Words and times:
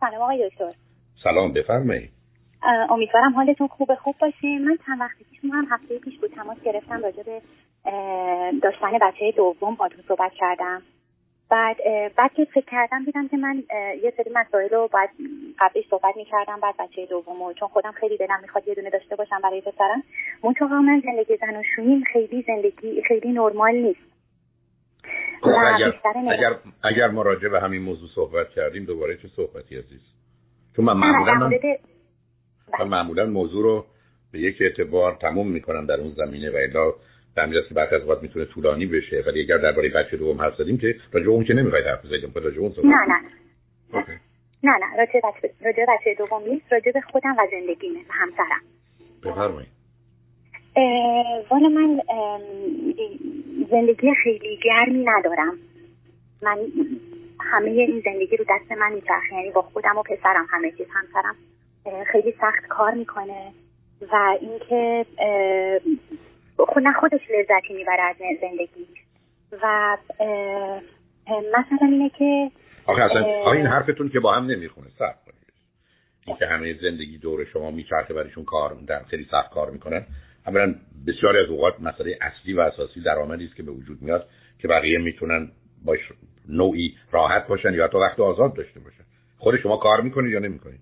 سلام 0.00 0.22
آقای 0.22 0.48
دکتر. 0.48 0.72
سلام 1.24 1.52
بفرمایید. 1.52 2.10
امیدوارم 2.90 3.32
حالتون 3.32 3.68
خوب 3.68 3.94
خوب 3.94 4.14
باشه. 4.20 4.58
من 4.58 4.78
چند 4.86 5.00
وقتی 5.00 5.24
پیش 5.24 5.40
هم 5.52 5.66
هفته 5.70 5.98
پیش 5.98 6.18
بود 6.18 6.30
تماس 6.30 6.60
گرفتم 6.64 7.02
راجع 7.02 7.22
به 7.22 7.40
داشتن 8.62 8.98
بچه 9.02 9.32
دوم 9.36 9.74
با 9.74 9.88
تو 9.88 10.02
صحبت 10.08 10.32
کردم. 10.32 10.82
بعد 11.50 11.76
بعد 12.16 12.32
که 12.34 12.44
فکر 12.44 12.64
کردم 12.70 13.04
دیدم 13.04 13.28
که 13.28 13.36
من 13.36 13.62
یه 14.02 14.12
سری 14.16 14.30
مسائل 14.34 14.68
رو 14.68 14.88
باید 14.92 15.10
قبلش 15.58 15.84
صحبت 15.90 16.16
می‌کردم 16.16 16.60
بعد 16.60 16.74
بچه 16.78 17.06
دوم 17.06 17.52
چون 17.52 17.68
خودم 17.68 17.92
خیلی 17.92 18.16
دلم 18.16 18.40
می‌خواد 18.42 18.68
یه 18.68 18.74
دونه 18.74 18.90
داشته 18.90 19.16
باشم 19.16 19.40
برای 19.42 19.60
پسرم. 19.60 20.02
منتها 20.44 20.80
من 20.80 21.02
زندگی 21.04 21.36
زن 21.36 21.62
خیلی 22.12 22.44
زندگی 22.46 23.02
خیلی 23.02 23.32
نرمال 23.32 23.74
نیست. 23.74 24.00
اگر, 25.42 25.92
اگر, 26.30 26.56
اگر 26.82 27.08
ما 27.08 27.22
راجع 27.22 27.48
به 27.48 27.60
همین 27.60 27.82
موضوع 27.82 28.08
صحبت 28.14 28.48
کردیم 28.50 28.84
دوباره 28.84 29.16
چه 29.16 29.28
صحبتی 29.28 29.76
عزیز؟ 29.76 30.00
چون 30.76 30.84
من 30.84 30.92
معمولا 30.92 31.34
من, 31.34 31.50
من 32.80 32.88
معمولا 32.88 33.26
موضوع 33.26 33.62
رو 33.62 33.86
به 34.32 34.38
یک 34.38 34.56
اعتبار 34.60 35.16
تموم 35.20 35.50
می‌کنم 35.50 35.86
در 35.86 36.00
اون 36.00 36.10
زمینه 36.10 36.50
و 36.50 36.56
الا 36.56 36.94
همین 37.36 37.62
که 37.68 37.74
بعد 37.74 37.94
از 37.94 38.08
وقت 38.08 38.22
می‌تونه 38.22 38.44
طولانی 38.44 38.86
بشه 38.86 39.24
ولی 39.26 39.40
اگر 39.40 39.56
درباره 39.56 39.88
بچه 39.88 40.16
دوم 40.16 40.40
حرف 40.40 40.56
زدیم 40.56 40.78
که 40.78 40.96
راجع 41.12 41.28
اون 41.28 41.44
که 41.44 41.54
نمی‌خواید 41.54 41.86
حرف 41.86 42.04
بزنیم 42.04 42.32
راجع 42.34 42.60
اون 42.60 42.72
صحبت 42.72 42.84
نه 42.84 43.06
نه. 43.06 43.20
نه 44.62 44.72
نه 44.72 44.96
راجع 44.98 45.20
بچه 45.24 45.54
راجع 45.64 45.84
بچه 45.88 46.14
دوم 46.18 46.42
نیست 46.42 46.72
راجع 46.72 46.92
به 46.92 47.00
خودم 47.00 47.32
و 47.38 47.46
زندگیمه 47.50 47.98
و 47.98 48.12
همسرم. 48.12 48.60
بفرمایید. 49.24 49.79
والا 51.50 51.68
من 51.68 52.02
زندگی 53.70 54.14
خیلی 54.14 54.58
گرمی 54.64 55.04
ندارم. 55.04 55.58
من 56.42 56.58
همه 57.40 57.70
این 57.70 58.02
زندگی 58.04 58.36
رو 58.36 58.44
دست 58.48 58.72
من 58.72 58.92
میچرخه 58.92 59.34
یعنی 59.34 59.50
با 59.50 59.62
خودم 59.62 59.98
و 59.98 60.02
پسرم 60.02 60.46
همه 60.50 60.70
چیز 60.70 60.86
همسرم. 60.90 61.36
خیلی 62.12 62.34
سخت 62.40 62.66
کار 62.68 62.94
می‌کنه 62.94 63.52
و 64.12 64.36
اینکه 64.40 65.06
خود 66.58 66.82
نه 66.82 66.92
خودش 66.92 67.20
لذتی 67.30 67.74
می‌بره 67.74 68.02
از 68.02 68.16
زندگی. 68.40 68.86
و 69.62 69.96
مثلا 71.30 71.88
اینه 71.88 72.10
که 72.18 72.50
آخه 72.86 73.02
اصلا 73.02 73.52
این 73.52 73.66
حرفتون 73.66 74.08
که 74.08 74.20
با 74.20 74.32
هم 74.32 74.46
نمی‌خونه 74.46 74.86
سخت 74.98 75.30
این 76.26 76.36
که 76.36 76.46
همه 76.46 76.74
زندگی 76.74 77.18
دور 77.18 77.44
شما 77.44 77.70
میچرخه 77.70 78.14
برایشون 78.14 78.44
کار 78.44 78.76
در 78.86 79.02
خیلی 79.02 79.26
سخت 79.30 79.50
کار 79.50 79.70
می‌کنن. 79.70 80.06
اولا 80.46 80.74
بسیاری 81.06 81.38
از 81.38 81.48
اوقات 81.48 81.80
مسئله 81.80 82.18
اصلی 82.20 82.52
و 82.52 82.60
اساسی 82.60 83.00
درآمدی 83.00 83.44
است 83.44 83.56
که 83.56 83.62
به 83.62 83.70
وجود 83.72 84.02
میاد 84.02 84.28
که 84.58 84.68
بقیه 84.68 84.98
می‌تونن 84.98 85.48
با 85.84 85.96
نوعی 86.48 86.94
راحت 87.12 87.46
باشن 87.46 87.74
یا 87.74 87.84
حتی 87.84 87.98
وقت 87.98 88.20
آزاد 88.20 88.54
داشته 88.54 88.80
باشن. 88.80 89.04
خود 89.38 89.56
شما 89.56 89.76
کار 89.76 90.00
می‌کنید 90.00 90.32
یا 90.32 90.38
نمی‌کنید؟ 90.38 90.80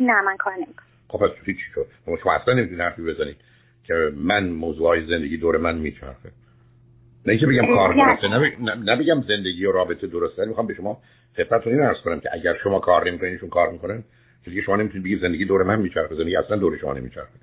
نه 0.00 0.22
من 0.22 0.36
کار 0.36 0.54
نمی‌کنم. 0.54 0.86
خب 1.08 1.18
پس 1.18 1.30
هیچ 1.44 1.58
شد؟ 1.74 1.86
شما 2.22 2.32
اصلا 2.32 2.54
نمی‌تونید 2.54 2.80
حرفی 2.80 3.02
بزنید 3.02 3.36
که 3.84 3.94
من 4.16 4.48
موضوع 4.48 4.88
های 4.88 5.06
زندگی 5.06 5.36
دور 5.36 5.56
من 5.56 5.78
میچرخه. 5.78 6.30
نه 7.26 7.32
اینکه 7.32 7.46
بگم 7.46 7.66
کار 7.66 7.94
درسته 7.94 8.28
نه 8.84 8.96
بگم 8.96 9.22
زندگی 9.22 9.66
و 9.66 9.72
رابطه 9.72 10.06
درسته 10.06 10.44
می‌خوام 10.44 10.66
به 10.66 10.74
شما 10.74 11.02
خدمتتون 11.36 11.72
این 11.72 11.82
عرض 11.82 11.96
کنم 12.04 12.20
که 12.20 12.28
اگر 12.32 12.56
شما 12.62 12.78
کار 12.78 13.10
نمی‌کنید 13.10 13.50
کار 13.50 13.72
می‌کنن 13.72 14.04
چون 14.44 14.60
شما 14.60 14.76
نمی‌تونید 14.76 15.04
بگید 15.04 15.20
زندگی 15.20 15.44
دور 15.44 15.62
من 15.62 15.80
میچرخه 15.80 16.14
زندگی 16.14 16.36
اصلا 16.36 16.56
دور 16.56 16.78
شما 16.78 16.92
نمیچرخه. 16.92 17.38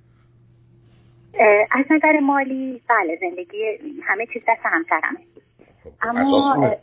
از 1.72 1.86
نظر 1.90 2.20
مالی 2.20 2.82
بله 2.90 3.18
زندگی 3.22 3.64
همه 4.04 4.26
چیز 4.34 4.42
دست 4.48 4.62
همسرمه. 4.64 5.20
خب، 5.84 5.90
اما 6.02 6.78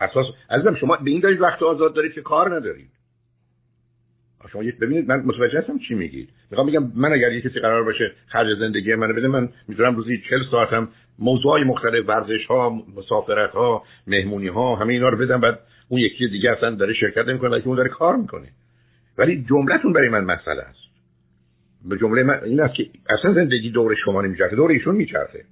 اساس 0.00 0.26
عزیزم 0.50 0.74
شما 0.74 0.96
به 0.96 1.10
این 1.10 1.20
دارید 1.20 1.40
وقت 1.40 1.62
آزاد 1.62 1.94
دارید 1.94 2.12
که 2.12 2.22
کار 2.22 2.56
ندارید. 2.56 2.90
شما 4.52 4.62
ببینید 4.80 5.08
من 5.08 5.22
متوجه 5.26 5.58
هستم 5.58 5.78
چی 5.78 5.94
میگید. 5.94 6.28
می‌خوام 6.50 6.66
بگم 6.66 6.92
من 6.94 7.12
اگر 7.12 7.32
یه 7.32 7.40
کسی 7.40 7.60
قرار 7.60 7.84
باشه 7.84 8.12
خرج 8.26 8.58
زندگی 8.58 8.94
منو 8.94 9.14
بده 9.14 9.28
من 9.28 9.48
می‌تونم 9.68 9.96
روزی 9.96 10.22
40 10.30 10.38
ساعتم 10.50 10.88
موضوعای 11.18 11.64
مختلف 11.64 12.08
ورزش 12.08 12.46
ها 12.46 12.82
مسافرت 12.96 13.50
ها 13.50 13.82
مهمونی 14.06 14.48
ها 14.48 14.76
همه 14.76 14.92
اینا 14.92 15.08
رو 15.08 15.18
بدم 15.18 15.40
بعد 15.40 15.58
اون 15.88 16.00
یکی 16.00 16.28
دیگه 16.28 16.50
اصلا 16.50 16.70
داره 16.70 16.94
شرکت 16.94 17.28
نمی‌کنه 17.28 17.60
که 17.60 17.66
اون 17.66 17.76
داره 17.76 17.88
کار 17.88 18.16
می‌کنه. 18.16 18.48
ولی 19.18 19.44
جملتون 19.48 19.92
برای 19.92 20.08
من 20.08 20.24
مسئله 20.24 20.62
است. 20.62 20.81
به 21.84 21.98
جمله 21.98 22.22
من 22.22 22.44
این 22.44 22.60
است 22.60 22.74
که 22.74 22.86
اصلا 23.18 23.34
زندگی 23.34 23.70
دور 23.70 23.94
شما 24.04 24.22
نمیچرخه 24.22 24.56
دور 24.56 24.70
ایشون 24.70 24.96
میچرخه. 24.96 25.44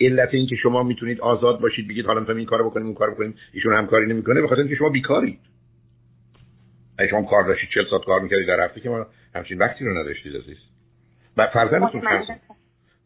علت 0.00 0.28
این 0.32 0.46
که 0.46 0.56
شما 0.56 0.82
می‌تونید 0.82 1.20
آزاد 1.20 1.60
باشید 1.60 1.88
بگید 1.88 2.06
حالا 2.06 2.20
می‌تونیم 2.20 2.38
این 2.38 2.46
کارو 2.46 2.70
بکنیم 2.70 2.86
اون 2.86 2.94
کارو 2.94 3.14
بکنیم 3.14 3.34
ایشون 3.52 3.74
همکاری 3.74 4.06
نمی‌کنه 4.06 4.40
به 4.40 4.48
خاطر 4.48 4.60
اینکه 4.60 4.74
شما 4.74 4.88
بیکارید. 4.88 5.38
اگه 6.98 7.10
شما 7.10 7.22
کار 7.22 7.46
داشتید 7.46 7.68
40 7.74 7.84
ساعت 7.90 8.04
کار 8.04 8.20
می‌کردید 8.20 8.46
در 8.46 8.64
هفته 8.64 8.80
که 8.80 8.88
ما 8.88 9.06
همچین 9.34 9.58
وقتی 9.58 9.84
رو 9.84 9.98
نداشتید 9.98 10.36
عزیز. 10.36 10.56
و 11.36 11.46
فرزندتون 11.46 12.00
چند 12.00 12.40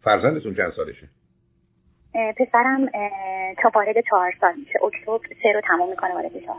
فرزندتون 0.03 0.55
چند 0.55 0.73
سالشه؟ 0.77 1.09
پسرم 2.39 2.87
تا 3.63 3.71
وارد 3.75 3.97
چهار 4.11 4.33
سال 4.41 4.53
میشه. 4.59 4.79
اکتبر 4.85 5.19
سه 5.43 5.53
رو 5.55 5.61
تمام 5.69 5.91
می‌کنه 5.91 6.15
وارد 6.15 6.33
چهار. 6.47 6.57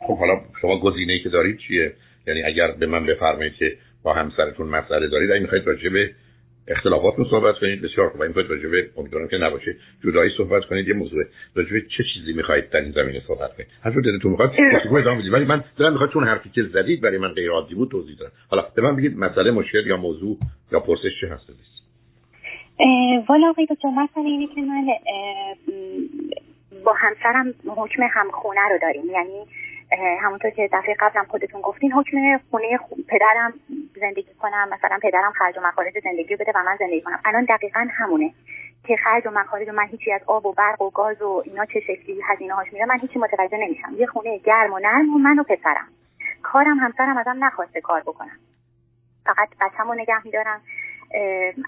خب 0.00 0.18
حالا 0.18 0.40
شما 0.60 0.80
گزینه 0.80 1.12
ای 1.12 1.22
که 1.22 1.28
دارید 1.28 1.58
چیه؟ 1.58 1.92
یعنی 2.26 2.42
اگر 2.42 2.70
به 2.70 2.86
من 2.86 3.06
بفرمایید 3.06 3.54
که 3.54 3.76
با 4.06 4.12
همسرتون 4.12 4.68
مسئله 4.68 5.08
دارید. 5.08 5.30
اگه 5.30 5.40
می‌خواید 5.40 5.66
راجع 5.66 5.88
به 5.88 6.10
اختلافاتون 6.68 7.26
صحبت 7.30 7.54
کنید 7.60 7.82
بسیار 7.82 8.08
خوب. 8.08 8.22
می‌خواید 8.22 8.50
راجع 8.50 8.68
به 8.68 8.90
امیدوارم 8.96 9.28
که 9.28 9.36
نباشه 9.36 9.76
جدایی 10.04 10.30
صحبت 10.36 10.64
کنید. 10.64 10.88
یه 10.88 10.94
موضوع. 10.94 11.24
راجع 11.54 11.70
به 11.70 11.80
چه 11.80 12.04
چیزی 12.14 12.32
می‌خواید 12.32 12.70
در 12.70 12.80
این 12.80 12.92
زمینه 12.92 13.22
صحبت 13.26 13.56
کنید؟ 13.56 13.68
هر 13.82 13.90
جور 13.90 14.02
دلتون 14.02 14.30
می‌خواد 14.30 14.52
گفتگو 14.74 14.96
ادامه 14.96 15.20
بدید. 15.20 15.32
ولی 15.32 15.44
من 15.44 15.64
دلم 15.78 15.92
می‌خواد 15.92 16.10
چون 16.12 16.24
حرفی 16.24 16.50
که 16.50 16.62
زدید 16.62 17.00
برای 17.00 17.18
من 17.18 17.28
غیر 17.28 17.50
عادی 17.50 17.74
بود 17.74 17.90
توضیح 17.90 18.16
دادم 18.16 18.32
حالا 18.50 18.64
به 18.76 18.82
من 18.82 18.96
بگید 18.96 19.18
مسئله 19.18 19.50
مشکل 19.50 19.86
یا 19.86 19.96
موضوع 19.96 20.38
یا 20.72 20.80
پرسش 20.80 21.20
چه 21.20 21.28
هست؟ 21.28 21.50
والا 23.28 23.48
آقای 23.48 23.66
دکتر 23.70 23.88
مثلا 23.88 24.22
اینه 24.22 24.46
که 24.54 24.60
من 24.60 24.86
با 26.84 26.92
همسرم 26.92 27.54
حکم 27.76 28.02
همخونه 28.10 28.60
رو 28.70 28.78
داریم. 28.82 29.10
یعنی 29.10 29.46
همونطور 30.22 30.50
که 30.50 30.68
دفعه 30.72 30.96
قبلم 31.00 31.24
خودتون 31.24 31.60
گفتین 31.60 31.92
حکم 31.92 32.16
خونه 32.50 32.78
پدرم 33.08 33.52
زندگی 34.00 34.34
کنم 34.34 34.68
مثلا 34.72 34.98
پدرم 35.02 35.32
خرج 35.32 35.58
و 35.58 35.60
مخارج 35.60 35.98
زندگی 36.04 36.36
بده 36.36 36.52
و 36.54 36.62
من 36.62 36.76
زندگی 36.78 37.00
کنم. 37.00 37.20
الان 37.24 37.44
دقیقا 37.44 37.86
همونه. 37.90 38.34
که 38.84 38.96
خرج 38.96 39.26
و 39.26 39.30
مخارج 39.30 39.68
من 39.68 39.86
هیچی 39.86 40.12
از 40.12 40.20
آب 40.26 40.46
و 40.46 40.52
برق 40.52 40.82
و 40.82 40.90
گاز 40.90 41.22
و 41.22 41.42
اینا 41.46 41.64
چه 41.64 41.80
شکلی 41.80 42.22
هزینه 42.24 42.54
هاش 42.54 42.72
میره 42.72 42.84
من 42.86 42.98
هیچی 42.98 43.18
متوجه 43.18 43.58
نمیشم. 43.58 43.94
یه 43.96 44.06
خونه 44.06 44.38
گرم 44.38 44.72
و 44.72 44.78
نرم 44.78 45.14
و 45.14 45.18
من 45.18 45.38
و 45.38 45.42
پسرم. 45.42 45.88
کارم 46.42 46.78
همسرم 46.78 47.16
ازم 47.16 47.44
نخواسته 47.44 47.80
کار 47.80 48.00
بکنم. 48.00 48.38
فقط 49.24 49.48
بچه‌مو 49.60 49.94
نگه 49.94 50.24
میدارم. 50.24 50.60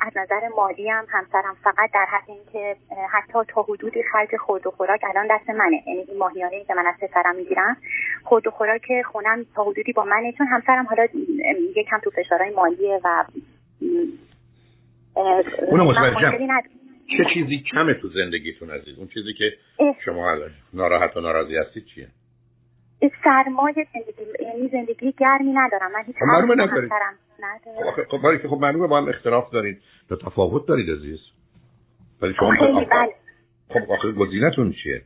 از 0.01 0.13
نظر 0.17 0.49
مالی 0.57 0.89
هم 0.89 1.07
همسرم 1.09 1.57
فقط 1.65 1.91
در 1.95 2.07
حد 2.11 2.31
اینکه 2.31 2.77
حتی 3.11 3.39
تا 3.49 3.63
حدودی 3.63 4.03
خرج 4.03 4.37
خورد 4.37 4.67
و 4.67 4.71
خوراک 4.71 5.01
الان 5.05 5.27
دست 5.31 5.51
منه. 5.51 5.83
یعنی 5.87 6.01
این 6.09 6.19
ماهیانه 6.19 6.65
که 6.65 6.75
من 6.75 6.87
از 6.87 6.95
پسرم 7.01 7.37
می‌گیرم 7.37 7.77
خورد 8.25 8.47
و 8.47 8.51
خوراک 8.51 9.03
خونم 9.13 9.47
تا 9.55 9.65
حدودی 9.65 9.93
با 9.93 10.05
منه 10.05 10.33
چون 10.33 10.47
همسرم 10.47 10.87
حالا 10.87 11.07
یکم 11.77 11.99
تو 11.99 12.11
فشارهای 12.11 12.51
مالیه 12.51 13.01
و 13.05 13.25
اونو 15.71 15.95
چه 17.17 17.25
چیزی 17.35 17.65
کمه 17.73 17.95
تو 17.95 18.09
زندگیتون 18.09 18.71
عزیز؟ 18.71 18.99
اون 18.99 19.09
چیزی 19.09 19.33
که 19.33 19.53
شما 20.05 20.37
ناراحت 20.75 21.17
و 21.17 21.21
ناراضی 21.21 21.57
هستید 21.57 21.85
چیه؟ 21.95 22.09
سرمایه 23.25 23.87
زندگی 23.95 24.45
یعنی 24.45 24.69
زندگی 24.69 25.13
گرمی 25.13 25.53
ندارم. 25.53 25.93
من 25.93 26.03
هیچ 26.07 26.17
خب 26.17 26.25
معلومه 26.27 26.65
ندارید 26.65 26.93
خب 28.11 28.25
ولی 28.25 28.39
خب 28.39 28.59
معلومه 28.61 28.87
با 28.87 28.99
هم 28.99 29.09
اختلاف 29.09 29.51
دارید. 29.51 29.83
تا 30.09 30.17
تفاوت 30.17 30.67
دارید 30.67 30.91
عزیز. 30.91 31.19
ولی 32.23 32.35
شما 32.35 32.51
خیلی 32.51 32.85
بله. 32.85 33.15
خب 33.69 33.93
آخه 33.93 34.13
گزینتون 34.13 34.73
چیه؟ 34.83 35.03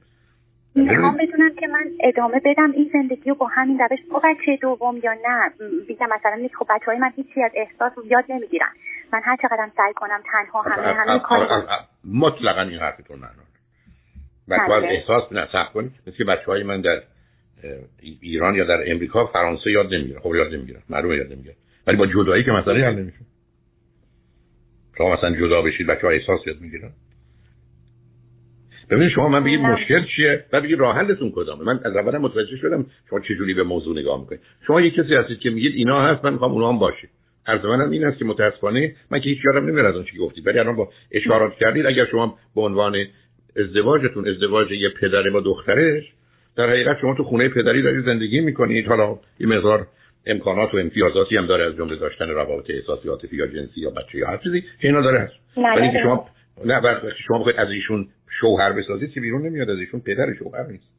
می‌خوام 0.75 1.17
بدونم 1.17 1.55
که 1.61 1.67
من 1.67 1.85
ادامه 2.01 2.41
بدم 2.45 2.71
این 2.71 2.91
زندگی 2.93 3.31
رو 3.31 3.37
با 3.37 3.47
همین 3.47 3.79
روش. 3.79 3.99
با 4.13 4.19
بچه 4.25 4.59
دوم 4.63 4.97
یا 4.97 5.13
نه؟ 5.13 5.53
بیگم 5.89 6.07
مثلا 6.07 6.35
نیست. 6.35 6.55
خب 6.55 6.67
بچه 6.71 6.87
های 6.87 6.99
من 6.99 7.13
هیچی 7.17 7.43
از 7.43 7.51
احساس 7.55 7.93
رو 7.97 8.07
یاد 8.07 8.25
نمی‌گیرن. 8.29 8.73
من 9.13 9.21
هر 9.25 9.37
چقدر 9.37 9.71
سعی 9.77 9.93
کنم 9.95 10.23
تنها 10.33 10.63
همه 10.63 10.95
همه 10.95 11.19
کار 11.19 11.65
مطلقا 12.05 12.61
این 12.61 12.79
حرفتون 12.79 13.19
معنا 13.19 13.43
بچه 14.51 14.73
بله. 14.73 14.89
احساس 14.89 15.33
نه 15.33 15.49
سخت 15.53 15.73
کنید. 15.73 15.93
مثل 16.07 16.25
بچه 16.25 16.47
های 16.47 16.63
من 16.63 16.81
در 16.81 17.03
ایران 18.21 18.55
یا 18.55 18.65
در 18.65 18.93
امریکا 18.93 19.27
فرانسه 19.27 19.71
یاد 19.71 19.95
نمی‌گیره. 19.95 20.21
خب 20.21 20.35
یاد 20.35 20.55
نمی‌گیره. 20.55 20.83
معلومه 20.91 21.17
یاد 21.17 21.33
نمی‌گیره. 21.33 21.55
ولی 21.87 21.97
با 21.97 22.07
جدایی 22.07 22.45
که 22.45 22.51
مسئله 22.51 22.85
حل 22.85 22.95
نمیشه. 22.95 23.19
شما 24.99 25.15
مثلا 25.17 25.37
جدا 25.37 25.63
بشید 25.63 25.87
بچه 25.87 26.07
ها 26.07 26.11
احساس 26.11 26.47
یاد 26.47 26.61
می‌گیرن. 26.61 26.91
ببینید 28.91 29.11
شما 29.15 29.29
من 29.29 29.45
بگید 29.45 29.61
مشکل 29.61 30.05
چیه؟ 30.17 30.45
و 30.53 30.61
بگید 30.61 30.79
راه 30.79 30.97
حلتون 30.97 31.33
کدامه. 31.35 31.65
من 31.65 31.81
از 31.85 31.97
اول 31.97 32.19
متوجه 32.19 32.57
شدم 32.57 32.87
شما 33.11 33.21
چه 33.21 33.35
جوری 33.35 33.55
به 33.55 33.63
موضوع 33.63 33.99
نگاه 33.99 34.21
می‌کنید. 34.21 34.41
شما 34.67 34.81
یه 34.81 34.91
کسی 34.91 35.15
هستید 35.15 35.39
که 35.39 35.51
میگید 35.51 35.75
اینا 35.75 36.03
هست 36.03 36.25
من 36.25 36.33
می‌خوام 36.33 36.53
اونها 36.53 36.73
هم 36.73 36.79
باشه 36.79 37.09
عرض 37.47 37.65
منم 37.65 37.91
این 37.91 38.05
است 38.05 38.19
که 38.19 38.25
متاسفانه 38.25 38.95
من 39.11 39.21
که 39.21 39.31
هیچ 39.31 39.39
یادم 39.45 39.67
نمیاد 39.67 39.87
از 39.87 39.95
اون 39.95 40.05
چی 40.05 40.19
گفتید. 40.19 40.47
ولی 40.47 40.59
الان 40.59 40.77
با 40.77 40.89
اشارات 41.11 41.55
کردید 41.55 41.87
اگر 41.87 42.07
شما 42.11 42.39
به 42.55 42.61
عنوان 42.61 42.97
ازدواجتون 43.57 44.29
ازدواج 44.29 44.73
یه 44.73 44.89
پدر 44.89 45.31
با 45.31 45.41
دخترش 45.41 46.13
در 46.57 46.71
حقیقت 46.71 47.01
شما 47.01 47.15
تو 47.15 47.25
خونه 47.25 47.49
پدری 47.49 47.83
دارید 47.83 48.05
زندگی 48.05 48.41
می‌کنید. 48.41 48.87
حالا 48.87 49.19
این 49.39 49.49
مقدار 49.49 49.87
امکانات 50.27 50.75
و 50.75 50.77
امتیازاتی 50.77 51.37
هم 51.37 51.47
داره 51.47 51.65
از 51.65 51.77
جمله 51.77 51.97
داشتن 51.97 52.29
روابط 52.29 52.71
احساسی 52.71 53.09
عاطفی 53.09 53.37
یا 53.37 53.47
جنسی 53.47 53.81
یا 53.81 53.91
بچه 53.91 54.19
یا 54.19 54.29
هر 54.29 54.37
چیزی. 54.37 54.61
که 54.61 54.89
اینا 54.89 55.01
داره 55.01 55.21
هست. 55.21 55.33
ولی 55.57 55.93
که 55.93 55.99
شما 56.03 56.29
نه 56.65 56.81
وقتی 56.81 57.07
شما 57.27 57.39
بخواید 57.39 57.59
از 57.59 57.69
ایشون 57.71 58.09
شوهر 58.41 58.73
بسازید 58.73 59.13
که 59.13 59.21
بیرون 59.21 59.47
نمیاد 59.47 59.71
از 59.71 59.79
ایشون 59.79 60.01
پدر 60.01 60.35
شوهر 60.39 60.67
نیست. 60.67 60.93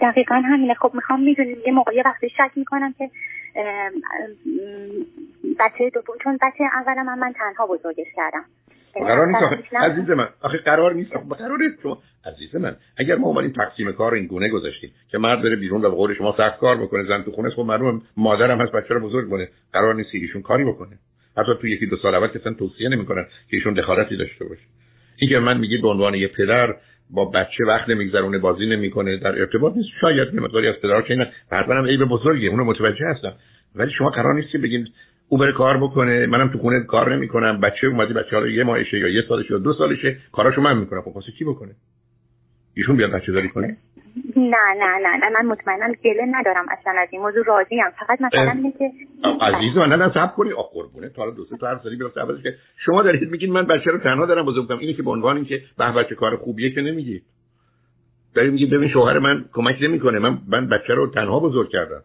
دقیقا 0.00 0.34
همینه. 0.34 0.74
خب 0.74 0.90
می‌خوام 0.94 1.22
می‌دونیم 1.22 1.56
یه 1.66 1.72
موقعی 1.72 2.02
وقتی 2.04 2.28
شک 2.28 2.50
می‌کنم 2.56 2.94
که 2.98 3.10
بچه 5.60 5.90
دوم 5.94 6.16
چون 6.24 6.38
بچه 6.42 6.64
اولم 6.74 7.06
من, 7.06 7.18
من 7.18 7.32
تنها 7.32 7.66
بزرگش 7.66 8.06
کردم. 8.16 8.44
قرار 8.94 9.26
نیست. 9.26 9.74
عزیز 9.74 10.10
من. 10.10 10.28
آخه 10.40 10.58
قرار 10.58 10.94
نیست. 10.94 11.12
قرار 11.12 11.58
نیست. 11.58 11.82
شما 11.82 12.02
عزیز 12.26 12.56
من 12.56 12.76
اگر 12.96 13.16
ما 13.16 13.26
اومدیم 13.26 13.52
تقسیم 13.52 13.92
کار 13.92 14.14
این 14.14 14.26
گونه 14.26 14.48
گذاشتیم 14.48 14.90
که 15.10 15.18
مرد 15.18 15.42
بره 15.42 15.56
بیرون 15.56 15.84
و 15.84 15.90
به 15.90 15.96
قول 15.96 16.14
شما 16.14 16.34
سخت 16.36 16.58
کار 16.58 16.76
بکنه 16.76 17.04
زن 17.04 17.22
تو 17.22 17.30
خونه 17.30 17.50
خب 17.50 17.62
معلومه 17.62 18.00
مادرم 18.16 18.60
هست 18.60 18.72
بچه 18.72 18.94
رو 18.94 19.00
بزرگ 19.00 19.30
کنه. 19.30 19.48
قرار 19.72 19.94
نیست 19.94 20.10
ایشون 20.12 20.42
کاری 20.42 20.64
بکنه. 20.64 20.98
حتی 21.36 21.52
تو 21.60 21.68
یکی 21.68 21.86
دو 21.86 21.96
سال 21.96 22.14
اول 22.14 22.28
کسان 22.28 22.54
توصیه 22.54 22.88
نمی‌کنن 22.88 23.24
که 23.50 23.56
ایشون 23.56 23.74
دخالتی 23.74 24.16
داشته 24.16 24.44
باشه. 24.44 24.62
این 25.16 25.30
که 25.30 25.38
من 25.38 25.58
میگی 25.58 25.78
به 25.78 25.88
عنوان 25.88 26.14
یه 26.14 26.28
پدر 26.28 26.74
با 27.10 27.24
بچه 27.24 27.64
وقت 27.66 27.88
نمیگذرونه 27.88 28.38
بازی 28.38 28.66
نمی‌کنه 28.66 29.16
در 29.16 29.38
ارتباط 29.40 29.76
نیست. 29.76 29.88
شاید 30.00 30.34
یه 30.34 30.40
مقداری 30.40 30.68
از 30.68 30.74
پدرها 30.74 31.02
که 31.02 31.26
حتما 31.52 31.74
هم 31.74 31.86
عیب 31.86 32.04
بزرگیه 32.04 32.50
اونو 32.50 32.64
متوجه 32.64 33.06
هستم. 33.06 33.32
ولی 33.74 33.90
شما 33.90 34.10
قرار 34.10 34.34
نیست 34.34 34.50
که 34.50 34.58
بگین 34.58 34.88
او 35.28 35.38
بره 35.38 35.52
کار 35.52 35.76
بکنه 35.76 36.26
منم 36.26 36.48
تو 36.48 36.58
خونه 36.58 36.80
کار 36.80 37.14
نمی‌کنم 37.14 37.60
بچه 37.60 37.86
اومدی 37.86 38.12
بچه 38.12 38.36
حالا 38.36 38.48
یه 38.48 38.64
ماهشه 38.64 38.98
یا 38.98 39.08
یه 39.08 39.22
سالشه 39.28 39.52
یا 39.52 39.58
دو 39.58 39.72
سالشه 39.72 40.16
کاراشو 40.32 40.60
من 40.60 40.78
می‌کنم. 40.78 41.00
خب 41.00 41.16
واسه 41.16 41.32
کی 41.32 41.44
بکنه؟ 41.44 41.74
ایشون 42.74 42.96
بیاد 42.96 43.10
بچه 43.10 43.32
داری 43.32 43.48
کنه؟ 43.48 43.76
نه 44.36 44.56
نه 44.78 44.98
نه 45.02 45.16
نه 45.16 45.28
من 45.28 45.46
مطمئنم 45.46 45.92
گله 46.04 46.26
ندارم 46.30 46.66
اصلا 46.70 46.92
از 46.98 47.08
این 47.12 47.22
موضوع 47.22 47.44
راضی 47.44 47.80
ام. 47.80 47.90
فقط 47.90 48.20
مثلا 48.20 48.50
اینه 48.50 48.72
که 48.78 48.90
عزیز 49.40 49.76
من 49.76 49.88
نه 49.88 50.08
صبر 50.08 50.32
کنی؟ 50.36 50.52
آخ 50.52 50.72
قربونه 50.72 51.08
تا 51.08 51.30
دو 51.30 51.44
سه 51.44 51.56
تا 51.56 51.68
حرف 51.68 51.82
زدی 51.82 51.98
اولش 52.16 52.42
که 52.42 52.54
شما 52.84 53.02
دارید 53.02 53.30
میگین 53.30 53.52
من 53.52 53.66
بچه 53.66 53.90
رو 53.90 53.98
تنها 53.98 54.26
دارم 54.26 54.46
بزرگ 54.46 54.68
کنم 54.68 54.78
اینه 54.78 54.92
که 54.92 55.02
به 55.02 55.10
عنوان 55.10 55.36
اینکه 55.36 55.62
به 55.78 55.92
بچه 55.92 56.14
کار 56.14 56.36
خوبیه 56.36 56.70
که 56.70 56.80
نمیگید 56.80 57.22
دارید 58.34 58.52
میگید 58.52 58.70
ببین 58.70 58.88
شوهر 58.88 59.18
من 59.18 59.44
کمک 59.52 59.76
نمی‌کنه. 59.80 60.18
من 60.18 60.38
من 60.48 60.68
بچه 60.68 60.94
رو 60.94 61.10
تنها 61.10 61.40
بزرگ 61.40 61.68
کردم. 61.68 62.02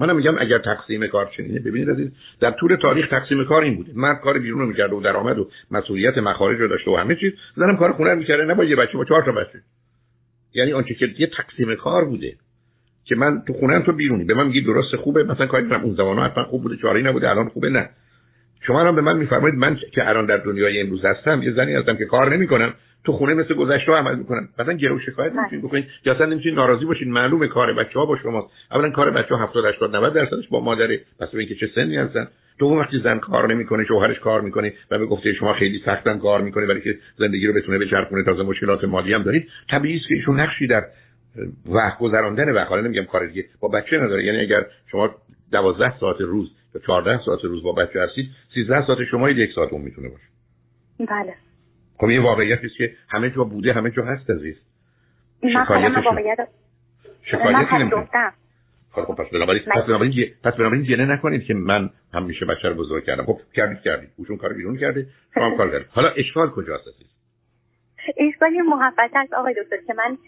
منم 0.00 0.16
میگم 0.16 0.38
اگر 0.38 0.58
تقسیم 0.58 1.06
کار 1.06 1.30
چنینه 1.36 1.60
ببینید 1.60 1.90
عزیز 1.90 2.10
در 2.40 2.50
طول 2.50 2.76
تاریخ 2.76 3.08
تقسیم 3.08 3.44
کار 3.44 3.62
این 3.62 3.76
بوده. 3.76 3.92
مرد 3.94 4.20
کار 4.20 4.38
بیرون 4.38 4.60
رو 4.60 4.66
می‌کرده 4.66 4.94
و 4.94 5.00
درآمد 5.00 5.38
و 5.38 5.48
مسئولیت 5.70 6.18
مخارج 6.18 6.60
رو 6.60 6.68
داشته 6.68 6.90
و 6.90 6.96
همه 6.96 7.14
چیز. 7.14 7.32
زنم 7.56 7.76
کار 7.76 7.92
خونه 7.92 8.14
می‌کرده 8.14 8.44
نه 8.44 8.54
با 8.54 8.64
یه 8.64 8.76
بچه 8.76 8.98
با 8.98 9.04
چهار 9.04 9.22
تا 9.22 9.32
بچه. 9.32 9.58
یعنی 10.54 10.72
آنچه 10.72 10.94
که 10.94 11.08
یه 11.18 11.26
تقسیم 11.26 11.74
کار 11.74 12.04
بوده 12.04 12.34
که 13.04 13.16
من 13.16 13.42
تو 13.46 13.52
خونه 13.52 13.80
تو 13.80 13.92
بیرونی. 13.92 14.24
به 14.24 14.34
من 14.34 14.46
میگی 14.46 14.60
درست 14.60 14.96
خوبه 14.96 15.24
مثلا 15.24 15.46
کاری 15.46 15.68
کنم 15.68 15.84
اون 15.84 15.94
زمان 15.94 16.18
حتما 16.18 16.44
خوب 16.44 16.62
بوده 16.62 16.76
چاری 16.76 17.02
نبوده 17.02 17.30
الان 17.30 17.48
خوبه 17.48 17.70
نه. 17.70 17.90
شما 18.66 18.80
هم 18.80 18.94
به 18.94 19.00
من 19.00 19.16
میفرمایید 19.16 19.58
من 19.58 19.76
که 19.92 20.08
الان 20.08 20.26
در 20.26 20.36
دنیای 20.36 20.80
امروز 20.80 21.04
هستم 21.04 21.42
یه 21.42 21.52
زنی 21.52 21.74
هستم 21.74 21.96
که 21.96 22.04
کار 22.04 22.36
نمی‌کنم 22.36 22.74
تو 23.04 23.12
خونه 23.12 23.34
مثل 23.34 23.54
گذشته 23.54 23.92
عمل 23.92 24.16
می‌کنن 24.16 24.48
مثلا 24.58 24.72
گرو 24.72 24.98
شکایت 24.98 25.32
بله. 25.32 25.40
نمی‌تونید 25.40 25.64
بکنید. 25.64 25.84
یا 26.04 26.14
اصلا 26.14 26.26
نمی‌تونید 26.26 26.58
ناراضی 26.58 26.84
باشین 26.84 27.12
معلومه 27.12 27.48
کار 27.48 27.72
بچه 27.72 27.98
ها 27.98 28.06
با 28.06 28.16
شما 28.16 28.50
اولا 28.70 28.90
کار 28.90 29.10
بچه 29.10 29.34
ها 29.34 29.44
70 29.44 29.64
80 29.64 29.96
90 29.96 30.14
درصدش 30.14 30.48
با 30.48 30.60
مادره. 30.60 31.00
پس 31.20 31.28
اینکه 31.34 31.54
چه 31.54 31.70
سنی 31.74 31.96
هستن. 31.96 32.28
تو 32.58 32.80
وقتی 32.80 33.00
زن 33.04 33.18
کار 33.18 33.54
نمی‌کنه 33.54 33.84
شوهرش 33.84 34.18
کار 34.18 34.40
می‌کنه 34.40 34.72
و 34.90 34.98
به 34.98 35.06
گفته 35.06 35.32
شما 35.32 35.54
خیلی 35.54 35.82
سختن 35.84 36.18
کار 36.18 36.40
می‌کنه 36.40 36.66
ولی 36.66 36.80
که 36.80 36.98
زندگی 37.16 37.46
رو 37.46 37.52
بتونه 37.52 37.78
بچرخونه 37.78 38.24
تازه 38.24 38.42
مشکلات 38.42 38.84
مالی 38.84 39.14
هم 39.14 39.22
دارید. 39.22 39.48
طبیعی 39.70 39.96
است 39.96 40.08
که 40.08 40.14
ایشون 40.14 40.40
نقشی 40.40 40.66
در 40.66 40.84
وقت 41.66 41.98
گذراندن 41.98 42.50
وقت 42.50 42.68
حالا 42.68 42.82
نمیگم 42.82 43.04
کار 43.04 43.26
دیگه 43.26 43.44
با 43.60 43.68
بچه 43.68 43.98
نداره. 43.98 44.24
یعنی 44.24 44.38
اگر 44.38 44.66
شما 44.90 45.10
12 45.52 45.98
ساعت 45.98 46.20
روز 46.20 46.50
یا 46.74 46.80
14 46.80 47.20
ساعت 47.24 47.44
روز 47.44 47.62
با 47.62 47.72
بچه 47.72 48.02
هستید 48.02 48.30
13 48.54 48.86
ساعت 48.86 48.98
شما 49.10 49.30
یک 49.30 49.50
ساعت 49.54 49.72
اون 49.72 49.82
می‌تونه 49.82 50.08
باشه. 50.08 50.24
بله. 50.98 51.34
خب 51.98 52.04
این 52.04 52.22
واقعیتی 52.22 52.66
است 52.66 52.76
که 52.76 52.92
همه 53.08 53.30
جا 53.30 53.44
بوده 53.44 53.72
همه 53.72 53.90
جا 53.90 54.04
هست 54.04 54.30
عزیز. 54.30 54.56
شکایت 55.42 55.92
واقعیت 56.04 56.48
شکایت 57.22 57.72
نمی‌کنم 57.72 58.32
خب 58.92 59.14
پس 59.14 59.30
بنابراین 59.30 59.62
پس 59.62 59.84
بنابراین 59.86 60.30
پس 60.44 60.54
بنابراین 60.54 60.82
گله 60.82 61.04
نکنید 61.04 61.44
که 61.44 61.54
من 61.54 61.90
همیشه 62.14 62.46
بچه 62.46 62.68
رو 62.68 62.74
بزرگ 62.74 63.04
کردم. 63.04 63.24
خب 63.24 63.38
کردید 63.54 63.80
کردید. 63.80 64.10
اوشون 64.16 64.36
کار 64.36 64.52
بیرون 64.52 64.76
کرده 64.76 65.06
شما 65.34 65.50
هم 65.50 65.56
کار 65.56 65.84
حالا 65.90 66.08
اشکال 66.08 66.50
کجاست 66.50 66.88
عزیز؟ 66.88 67.06
اشکال 68.16 68.50
محبت 68.50 69.10
است 69.14 69.32
آقای 69.32 69.54
دکتر 69.54 69.76
که 69.86 69.94
من 69.94 70.18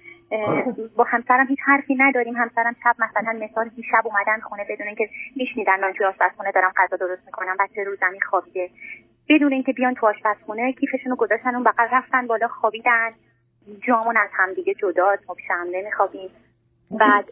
با 0.96 1.05
همسرم 1.05 1.46
هیچ 1.46 1.58
حرفی 1.64 1.94
نداریم. 1.94 2.34
همسرم 2.37 2.76
شب 2.84 2.94
مثلا 2.99 3.32
مثال 3.32 3.70
شب 3.90 4.06
اومدن 4.06 4.40
خونه 4.40 4.67
بدون 4.69 4.87
اینکه 4.87 5.08
میشنیدن. 5.37 5.81
من 5.81 5.93
توی 5.93 6.06
آشپزخونه 6.06 6.52
دارم 6.52 6.73
غذا 6.76 6.96
درست 6.96 7.26
می‌کنم. 7.26 7.56
بچه 7.61 7.84
رو 7.84 7.96
زمین 7.96 8.20
خوابیده. 8.20 8.70
بدون 9.29 9.52
اینکه 9.52 9.73
بیان 9.73 9.94
تو 9.94 10.06
آشپزخونه 10.06 10.73
کیفشون 10.73 11.11
رو 11.11 11.17
گذاشتن 11.17 11.55
اون 11.55 11.64
بغل 11.64 11.88
رفتن 11.93 12.26
بالا 12.26 12.49
خوابیدن. 12.49 13.11
جامون 13.87 14.17
از 14.17 14.31
همدیگه 14.32 14.75
جدا 14.75 15.17
ما 15.29 15.34
پیش 15.34 15.46
هم 15.50 15.67
نمیخوابیم. 15.73 16.31
بعد 16.90 17.25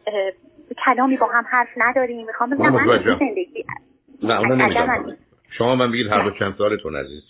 کلامی 0.85 1.17
با 1.17 1.27
هم 1.27 1.45
حرف 1.49 1.69
نداریم. 1.77 2.27
می‌خوام 2.27 2.51
بگم 2.51 2.71
من 2.71 3.19
زندگی 3.19 3.65
نه 4.23 5.17
شما 5.59 5.77
من 5.77 5.93
بگید 5.93 6.07
هر 6.07 6.23
دو 6.23 6.31
چند 6.31 6.55
سالتون 6.59 6.97
عزیز؟ 6.97 7.23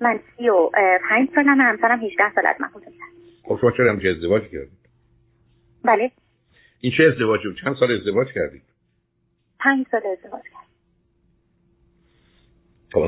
من 0.00 0.20
سی 0.36 0.48
و 0.48 0.70
پنج 1.08 1.28
سالم 1.34 1.60
همسرم 1.60 2.00
18 2.00 2.34
سال 2.34 2.46
از 2.46 2.56
من 2.60 2.68
خب 3.50 3.58
شما 3.60 3.70
چرا 3.70 3.92
همچه 3.92 4.08
ازدواج 4.08 4.42
کردید؟ 4.42 4.78
بله. 5.84 6.10
این 6.80 6.92
چه 6.96 7.04
ازدواجی 7.12 7.54
چند 7.64 7.76
سال 7.80 7.92
ازدواج 7.92 8.28
کردید؟ 8.34 8.62
پنج 9.60 9.86
سال 9.90 10.00
ازدواج 10.06 10.42
کردم. 10.42 10.66
خب 12.92 12.98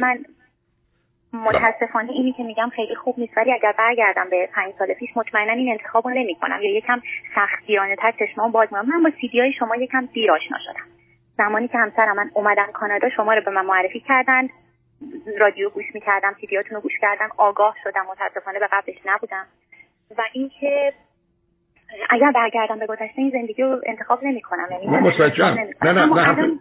من 0.00 0.24
متاسفانه 1.32 2.12
اینی 2.12 2.32
که 2.32 2.42
میگم 2.42 2.70
خیلی 2.76 2.94
خوب 2.94 3.14
نیست 3.18 3.32
ولی 3.36 3.52
اگر 3.52 3.74
برگردم 3.78 4.30
به 4.30 4.48
پنج 4.52 4.74
سال 4.78 4.94
پیش 4.94 5.10
مطمئنا 5.16 5.52
این 5.52 5.70
انتخاب 5.70 6.08
رو 6.08 6.14
نمی 6.14 6.34
کنم 6.34 6.58
یا 6.62 6.76
یکم 6.76 7.00
سختگیرانه 7.34 7.96
تر 7.96 8.12
چشمام 8.18 8.52
باز 8.52 8.68
می‌کنم. 8.72 8.88
من 8.88 9.02
با 9.02 9.10
سیدی 9.20 9.40
های 9.40 9.52
شما 9.52 9.76
یکم 9.76 10.06
دیر 10.06 10.32
آشنا 10.32 10.58
شدم. 10.64 10.86
زمانی 11.38 11.68
که 11.68 11.78
همسرم 11.78 12.16
من 12.16 12.30
اومدن 12.34 12.72
کانادا 12.72 13.10
شما 13.16 13.34
رو 13.34 13.42
به 13.44 13.50
من 13.50 13.66
معرفی 13.66 14.00
کردن 14.00 14.48
رادیو 15.38 15.70
گوش 15.70 15.84
می‌کردم 15.94 16.34
سیدیاتون 16.40 16.74
رو 16.74 16.80
گوش 16.80 16.92
کردم 17.00 17.28
آگاه 17.36 17.74
شدم 17.84 18.06
متاسفانه 18.10 18.58
به 18.58 18.68
قبلش 18.72 18.96
نبودم. 19.06 19.46
و 20.18 20.22
اینکه 20.32 20.92
اگر 22.10 22.32
برگردم 22.34 22.78
به 22.78 22.86
گذشته 22.86 23.18
این 23.18 23.30
زندگی 23.30 23.62
رو 23.62 23.80
انتخاب 23.86 24.24
نمی 24.24 24.40
کنم 24.40 24.68
یعنی 24.70 24.86
نه 24.86 25.92
نه 25.92 26.06
نه 26.06 26.58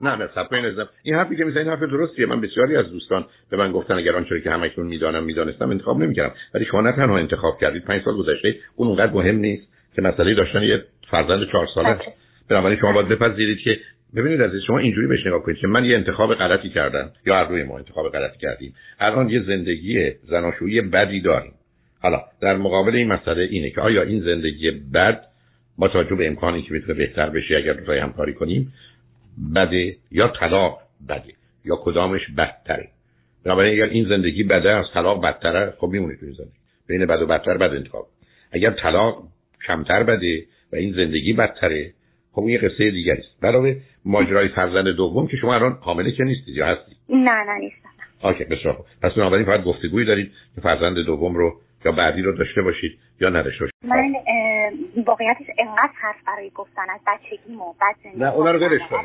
نه 0.00 0.16
نه 0.16 0.28
صفحه 0.34 0.60
نزدم 0.60 0.88
این 1.02 1.14
حرفی 1.14 1.36
که 1.36 1.44
می‌زنید 1.44 1.68
حرف 1.68 1.80
درستیه. 1.80 2.26
من 2.26 2.40
بسیاری 2.40 2.76
از 2.76 2.90
دوستان 2.90 3.26
به 3.50 3.56
من 3.56 3.72
گفتن 3.72 3.94
اگر 3.94 4.16
آنچه 4.16 4.40
که 4.40 4.50
همکنون 4.50 4.86
می‌دانم 4.86 5.24
می‌دانستم 5.24 5.70
انتخاب 5.70 5.98
نمی‌کردم. 5.98 6.34
ولی 6.54 6.64
شما 6.64 6.80
نه 6.80 6.92
تنها 6.92 7.18
انتخاب 7.18 7.58
کردید 7.60 7.84
پنج 7.84 8.02
سال 8.04 8.16
گذشته 8.16 8.54
اون 8.76 8.88
اونقدر 8.88 9.12
مهم 9.12 9.36
نیست 9.36 9.68
که 9.94 10.02
مسئله 10.02 10.34
داشتن 10.34 10.62
یه 10.62 10.84
فرزند 11.10 11.46
چهار 11.52 11.66
ساله 11.74 11.88
است. 11.88 12.00
بله. 12.00 12.14
بنابراین 12.50 12.78
شما 12.78 12.92
باید 12.92 13.08
بپذیرید 13.08 13.58
که 13.58 13.80
ببینید 14.16 14.42
عزیز 14.42 14.62
شما 14.66 14.78
اینجوری 14.78 15.06
بهش 15.06 15.26
نگاه 15.26 15.42
کنید 15.42 15.58
که 15.58 15.66
من 15.66 15.84
یه 15.84 15.96
انتخاب 15.96 16.34
غلطی 16.34 16.68
کردم 16.68 17.10
یا 17.26 17.36
هر 17.36 17.48
روی 17.48 17.62
ما 17.62 17.78
انتخاب 17.78 18.08
غلطی 18.08 18.38
کردیم. 18.38 18.74
الان 19.00 19.28
یه 19.28 19.42
زندگی 19.42 20.10
زناشویی 20.28 20.80
بدی 20.80 21.20
داریم. 21.20 21.52
حالا 22.00 22.22
در 22.40 22.56
مقابل 22.56 22.96
این 22.96 23.08
مسئله 23.08 23.42
اینه 23.42 23.70
که 23.70 23.80
آیا 23.80 24.02
این 24.02 24.20
زندگی 24.20 24.70
بد 24.70 25.24
با 25.78 25.88
توجه 25.88 26.14
به 26.14 26.26
امکانی 26.26 26.62
که 26.62 26.72
می‌تونه 26.72 26.94
بهتر 26.94 27.30
بشه 27.30 27.56
اگر 27.56 27.72
دوتایی 27.72 28.00
همکاری 28.00 28.34
کنیم 28.34 28.72
بده 29.54 29.96
یا 30.10 30.28
طلاق 30.28 30.78
بده؟ 31.08 31.32
یا 31.64 31.76
کدامش 31.82 32.20
بدتره؟ 32.38 32.88
بنابراین 33.44 33.72
اگر 33.72 33.92
این 33.92 34.08
زندگی 34.08 34.42
بده 34.42 34.70
از 34.70 34.84
طلاق 34.94 35.24
بدتره 35.24 35.74
خب 35.78 35.86
میمونید 35.86 36.18
توی 36.18 36.32
زندگی. 36.32 36.52
بین 36.86 37.06
بد 37.06 37.22
و 37.22 37.26
بدتر 37.26 37.56
بد 37.56 37.70
انتخاب. 37.74 38.06
اگر 38.52 38.70
طلاق 38.70 39.22
کمتر 39.66 40.02
بده 40.02 40.44
و 40.72 40.76
این 40.76 40.92
زندگی 40.92 41.32
بدتره 41.32 41.92
خب 42.32 42.48
یه 42.48 42.58
قصه 42.58 42.90
دیگری 42.90 43.18
است. 43.18 43.40
برای 43.40 43.76
ماجرای 44.04 44.48
فرزند 44.48 44.88
دوم 44.88 45.26
که 45.26 45.36
شما 45.36 45.54
الان 45.54 45.78
حامله 45.80 46.12
که 46.12 46.24
نیستید 46.24 46.56
یا 46.56 46.66
هستید 46.66 46.96
نه 47.08 47.44
نه 47.44 47.58
نیستم. 47.58 47.88
اوکی 48.24 48.44
بسیار 48.44 48.74
خوب. 48.74 48.86
پس 49.02 49.12
بنابراین 49.12 49.46
فقط 49.46 49.64
گفتگویی 49.64 50.06
دارید 50.06 50.32
که 50.54 50.60
فرزند 50.60 50.98
دوم 50.98 51.34
رو 51.34 51.60
یا 51.84 51.92
بعدی 51.92 52.22
رو 52.22 52.32
داشته 52.32 52.62
باشید 52.62 52.98
یا 53.20 53.28
نداشته 53.28 53.64
باشید. 53.64 53.74
من 53.84 54.12
واقعیتش 55.06 55.46
انقدر 55.58 55.92
حرف 55.94 56.16
برای 56.26 56.50
گفتن 56.50 56.82
از 56.94 57.00
بچگیم 57.06 57.60
و 57.60 57.74
بعد 57.80 57.96
نه 58.16 58.34
اونا 58.34 58.50
رو 58.50 58.58
ولش 58.58 58.80
کن. 58.90 59.00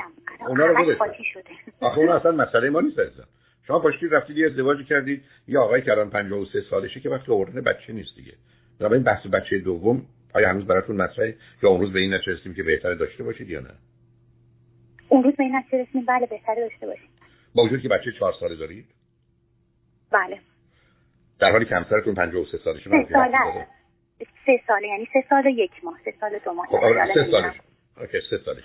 اونا 0.47 0.65
رو 0.65 0.85
ولش 0.85 0.97
آخه 1.79 1.97
اون 1.97 2.09
اصلا 2.09 2.31
مسئله 2.31 2.69
ما 2.69 2.81
نیست 2.81 2.99
عزیزم. 2.99 3.27
شما 3.67 3.79
پاشتید 3.79 4.13
رفتید 4.13 4.37
یه 4.37 4.45
ازدواج 4.45 4.77
کردید. 4.87 5.23
یا 5.47 5.61
آقای 5.61 5.81
که 5.81 5.91
الان 5.91 6.09
53 6.09 6.61
سالشه 6.69 6.99
که 6.99 7.09
وقتی 7.09 7.31
آوردن 7.31 7.61
بچه 7.61 7.93
نیست 7.93 8.15
دیگه. 8.15 8.33
این 8.81 9.03
بحث 9.03 9.27
بچه 9.27 9.59
دوم 9.59 10.01
آیا 10.37 10.49
هنوز 10.49 10.67
براتون 10.67 10.95
مسئله 10.95 11.35
یا 11.63 11.69
اون 11.69 11.81
روز 11.81 11.93
به 11.93 11.99
این 11.99 12.13
نتیجه 12.13 12.53
که 12.53 12.63
بهتره 12.63 12.95
داشته 12.95 13.23
باشید 13.23 13.49
یا 13.49 13.59
نه؟ 13.59 13.73
اون 15.09 15.23
روز 15.23 15.35
به 15.35 15.43
این 15.43 15.63
رسیدیم 15.73 16.05
بله 16.05 16.25
بهتره 16.25 16.69
داشته 16.69 16.87
باشید 16.87 17.09
با 17.55 17.63
وجود 17.63 17.81
که 17.81 17.89
بچه 17.89 18.11
4 18.19 18.33
ساله 18.39 18.55
دارید؟ 18.55 18.85
بله. 20.11 20.39
در 21.39 21.51
حالی 21.51 21.65
که 21.65 21.75
همسرتون 21.75 22.15
53 22.15 22.57
سالشه 22.57 22.89
سه 22.89 23.07
ساله 23.13 23.67
سه 24.45 24.61
ساله. 24.67 24.87
یعنی 24.87 25.07
سه 25.13 25.23
سال 25.29 25.47
و 25.47 25.49
یک 25.49 25.71
ماه. 25.83 25.97
سه 26.05 26.13
سال 26.19 26.39
دو 26.45 26.53
ماه. 26.53 26.67
خب 26.67 27.13
سه 27.13 27.31
سالش 27.31 27.55
اوکی 27.97 28.17
سه 28.29 28.37
سالش 28.45 28.63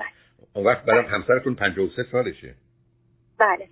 اون 0.55 0.67
وقت 0.67 0.85
برام 0.85 1.05
همسرتون 1.05 1.55
53 1.55 2.02
سالشه 2.12 2.55
بله. 3.38 3.69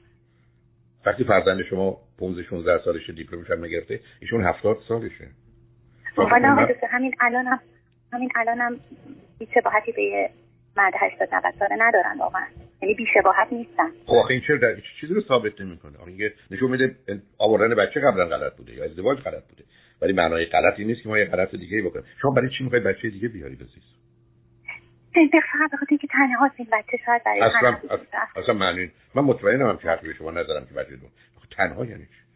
وقتی 1.06 1.24
فرزند 1.24 1.62
شما 1.62 1.98
15 2.18 2.42
16 2.42 2.84
سالشه 2.84 3.12
دیپلمش 3.12 3.50
هم 3.50 3.64
نگرفته 3.64 4.00
ایشون 4.20 4.44
70 4.44 4.78
سالشه. 4.88 5.28
حالا 6.16 6.66
همین 6.90 7.14
الانم 7.20 7.60
همین 8.12 8.30
الانم 8.36 8.80
بی‌شباهتی 9.38 9.92
به 9.92 10.30
مرد 10.76 10.94
80 10.96 11.28
90 11.32 11.54
ساله 11.58 11.76
ندارن 11.78 12.18
واقعا. 12.18 12.46
یعنی 12.82 12.94
بی‌شباهت 12.94 13.52
نیستن. 13.52 13.90
خب 14.06 14.14
آخه 14.14 14.30
این 14.30 14.42
چرا 14.46 14.56
در 14.56 14.76
چیزی 15.00 15.14
رو 15.14 15.20
ثابت 15.20 15.60
نمی‌کنه؟ 15.60 15.98
آخه 15.98 16.08
اینکه 16.08 16.32
نشون 16.50 16.70
میده 16.70 16.96
آوردن 17.38 17.74
بچه 17.74 18.00
قبلا 18.00 18.26
غلط 18.26 18.56
بوده 18.56 18.74
یا 18.74 18.84
ازدواج 18.84 19.18
غلط 19.18 19.44
بوده. 19.48 19.64
ولی 20.02 20.12
معنای 20.12 20.46
غلطی 20.46 20.84
نیست 20.84 21.02
که 21.02 21.08
ما 21.08 21.18
یه 21.18 21.24
غلط 21.24 21.54
دیگه 21.54 21.76
ای 21.76 21.82
بکنیم. 21.82 22.04
شما 22.22 22.30
برای 22.30 22.48
چی 22.58 22.64
می‌خواید 22.64 22.84
بچه 22.84 23.10
دیگه 23.10 23.28
بیارید 23.28 23.62
عزیز 23.62 23.82
فقط 25.52 25.70
بخاطر 25.72 25.96
که 25.96 26.06
تنها 26.06 26.50
این 26.56 26.68
بچه 26.72 26.96
شاید 27.06 27.22
برای 27.24 27.40
اصلا 27.40 27.78
اصلا 28.36 28.54
معنی 28.54 28.90
من 29.14 29.22
مطمئنم 29.22 29.76
که 29.76 29.88
حرفی 29.88 30.14
شما 30.14 30.30
ندارم 30.30 30.66
که 30.66 30.74
بچه 30.74 30.96
دو. 30.96 31.06
تنها 31.56 31.84
یعنی 31.84 32.04
چی؟ 32.04 32.29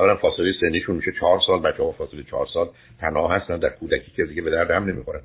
اولا 0.00 0.16
فاصله 0.16 0.52
سنیشون 0.60 0.96
میشه 0.96 1.12
چهار 1.20 1.40
سال 1.46 1.60
بچه 1.60 1.82
ها 1.82 1.92
فاصله 1.92 2.22
چهار 2.22 2.46
سال 2.54 2.70
تنها 3.00 3.28
هستن 3.28 3.58
در 3.58 3.68
کودکی 3.68 4.10
که 4.16 4.24
دیگه 4.24 4.42
به 4.42 4.50
درد 4.50 4.70
هم 4.70 4.84
نمی‌خورن. 4.84 5.20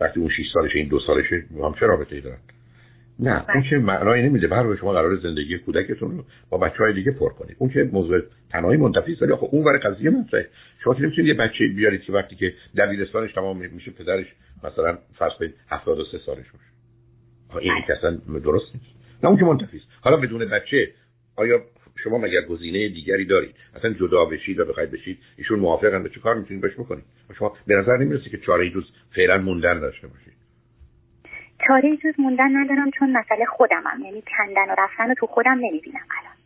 وقتی 0.00 0.20
اون 0.20 0.28
6 0.28 0.34
سالشه 0.54 0.78
این 0.78 0.88
دو 0.88 1.00
سالشه 1.06 1.44
هم 1.62 1.74
چه 1.80 1.86
رابطه 1.86 2.14
ای 2.14 2.20
دارن؟ 2.20 2.38
نه 3.18 3.44
اون 3.54 3.64
چه 3.70 3.78
معنایی 3.78 4.22
نمیده 4.22 4.46
برای 4.46 4.76
شما 4.76 4.92
قرار 4.92 5.16
زندگی 5.16 5.58
کودکتون 5.58 6.10
رو 6.10 6.24
با 6.50 6.58
بچه 6.58 6.76
های 6.78 6.92
دیگه 6.92 7.10
پر 7.10 7.28
کنید. 7.28 7.56
اون 7.58 7.70
که 7.70 7.88
موضوع 7.92 8.20
تنهایی 8.50 8.80
منتفی 8.80 9.12
است 9.12 9.22
ولی 9.22 9.32
آخه 9.32 9.44
اون 9.50 9.64
ور 9.64 9.78
قضیه 9.78 10.10
مطرحه. 10.10 10.48
شما 10.84 10.94
که 10.94 11.02
نمی‌تونید 11.02 11.28
یه 11.28 11.34
بچه 11.34 11.68
بیارید 11.76 12.02
که 12.02 12.12
وقتی 12.12 12.36
که 12.36 12.54
دبیرستانش 12.76 13.32
تمام 13.32 13.56
میشه 13.56 13.90
پدرش 13.90 14.26
مثلا 14.64 14.98
فرض 15.18 15.32
کنید 15.38 15.54
73 15.70 16.18
سالش 16.26 16.46
باشه. 16.52 17.64
این 17.64 17.82
که 17.86 17.92
اصلا 17.92 18.10
درست 18.44 18.74
نیست. 18.74 18.86
نه 19.22 19.28
اون 19.28 19.38
که 19.38 19.44
منتفی 19.44 19.76
است. 19.76 19.86
حالا 20.00 20.16
بدون 20.16 20.44
بچه 20.44 20.88
آیا 21.36 21.60
شما 22.04 22.18
مگر 22.18 22.40
گزینه 22.40 22.88
دیگری 22.88 23.24
دارید؟ 23.24 23.54
اصلا 23.76 23.92
جدا 23.92 24.24
بشید 24.24 24.60
و 24.60 24.64
بخواید 24.64 24.90
بشید 24.90 25.18
ایشون 25.38 25.58
موافقن 25.58 26.02
به 26.02 26.08
چه 26.08 26.20
کار 26.20 26.34
می‌تونید 26.34 26.62
بهش 26.62 26.74
بکنید؟ 26.74 27.04
شما 27.38 27.56
به 27.66 27.74
نظر 27.74 27.96
نمی‌رسه 27.96 28.30
که 28.30 28.38
چاره 28.38 28.70
جز 28.70 28.84
فعلا 29.14 29.38
موندن 29.38 29.80
داشته 29.80 30.06
باشید. 30.06 30.32
چاره 31.66 31.96
جز 31.96 32.20
موندن 32.20 32.56
ندارم 32.56 32.90
چون 32.90 33.12
مسئله 33.12 33.44
خودمم. 33.44 34.00
یعنی 34.04 34.22
کندن 34.38 34.70
و 34.70 34.74
رفتن 34.78 35.08
رو 35.08 35.14
تو 35.14 35.26
خودم 35.26 35.58
نمی‌بینم 35.60 36.06
الان. 36.18 36.38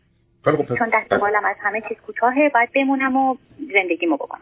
خب 0.57 0.75
چون 0.77 0.89
دست 0.93 1.09
بالم 1.09 1.45
از 1.45 1.55
همه 1.59 1.81
چیز 1.89 1.97
کوتاهه 1.97 2.51
باید 2.53 2.69
بمونم 2.75 3.15
و 3.15 3.35
زندگیمو 3.73 4.15
بکنم. 4.15 4.41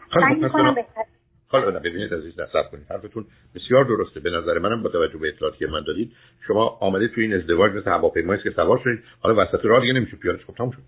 بهتر 0.74 1.02
حالا 1.48 1.80
ببینید 1.80 2.14
عزیز 2.14 2.40
نصب 2.40 2.70
کنید. 2.70 2.86
حرفتون 2.90 3.24
بسیار 3.54 3.84
درسته. 3.84 4.20
به 4.20 4.30
نظر 4.30 4.58
منم 4.58 4.82
با 4.82 4.88
توجه 4.88 5.18
به 5.18 5.28
اطلاعاتی 5.28 5.58
که 5.58 5.66
من 5.66 5.84
دادید 5.86 6.12
شما 6.46 6.78
آمده 6.80 7.08
توی 7.08 7.24
این 7.24 7.34
ازدواج 7.34 7.72
مثل 7.72 7.90
هواپیمایی 7.90 8.42
که 8.42 8.50
سوار 8.50 8.80
شدید. 8.84 9.04
حالا 9.20 9.42
وسط 9.42 9.64
راه 9.64 9.80
دیگه 9.80 9.92
نمیشه 9.92 10.16
پیادش 10.16 10.44
خب 10.44 10.54
تموم 10.54 10.70
شد. 10.70 10.82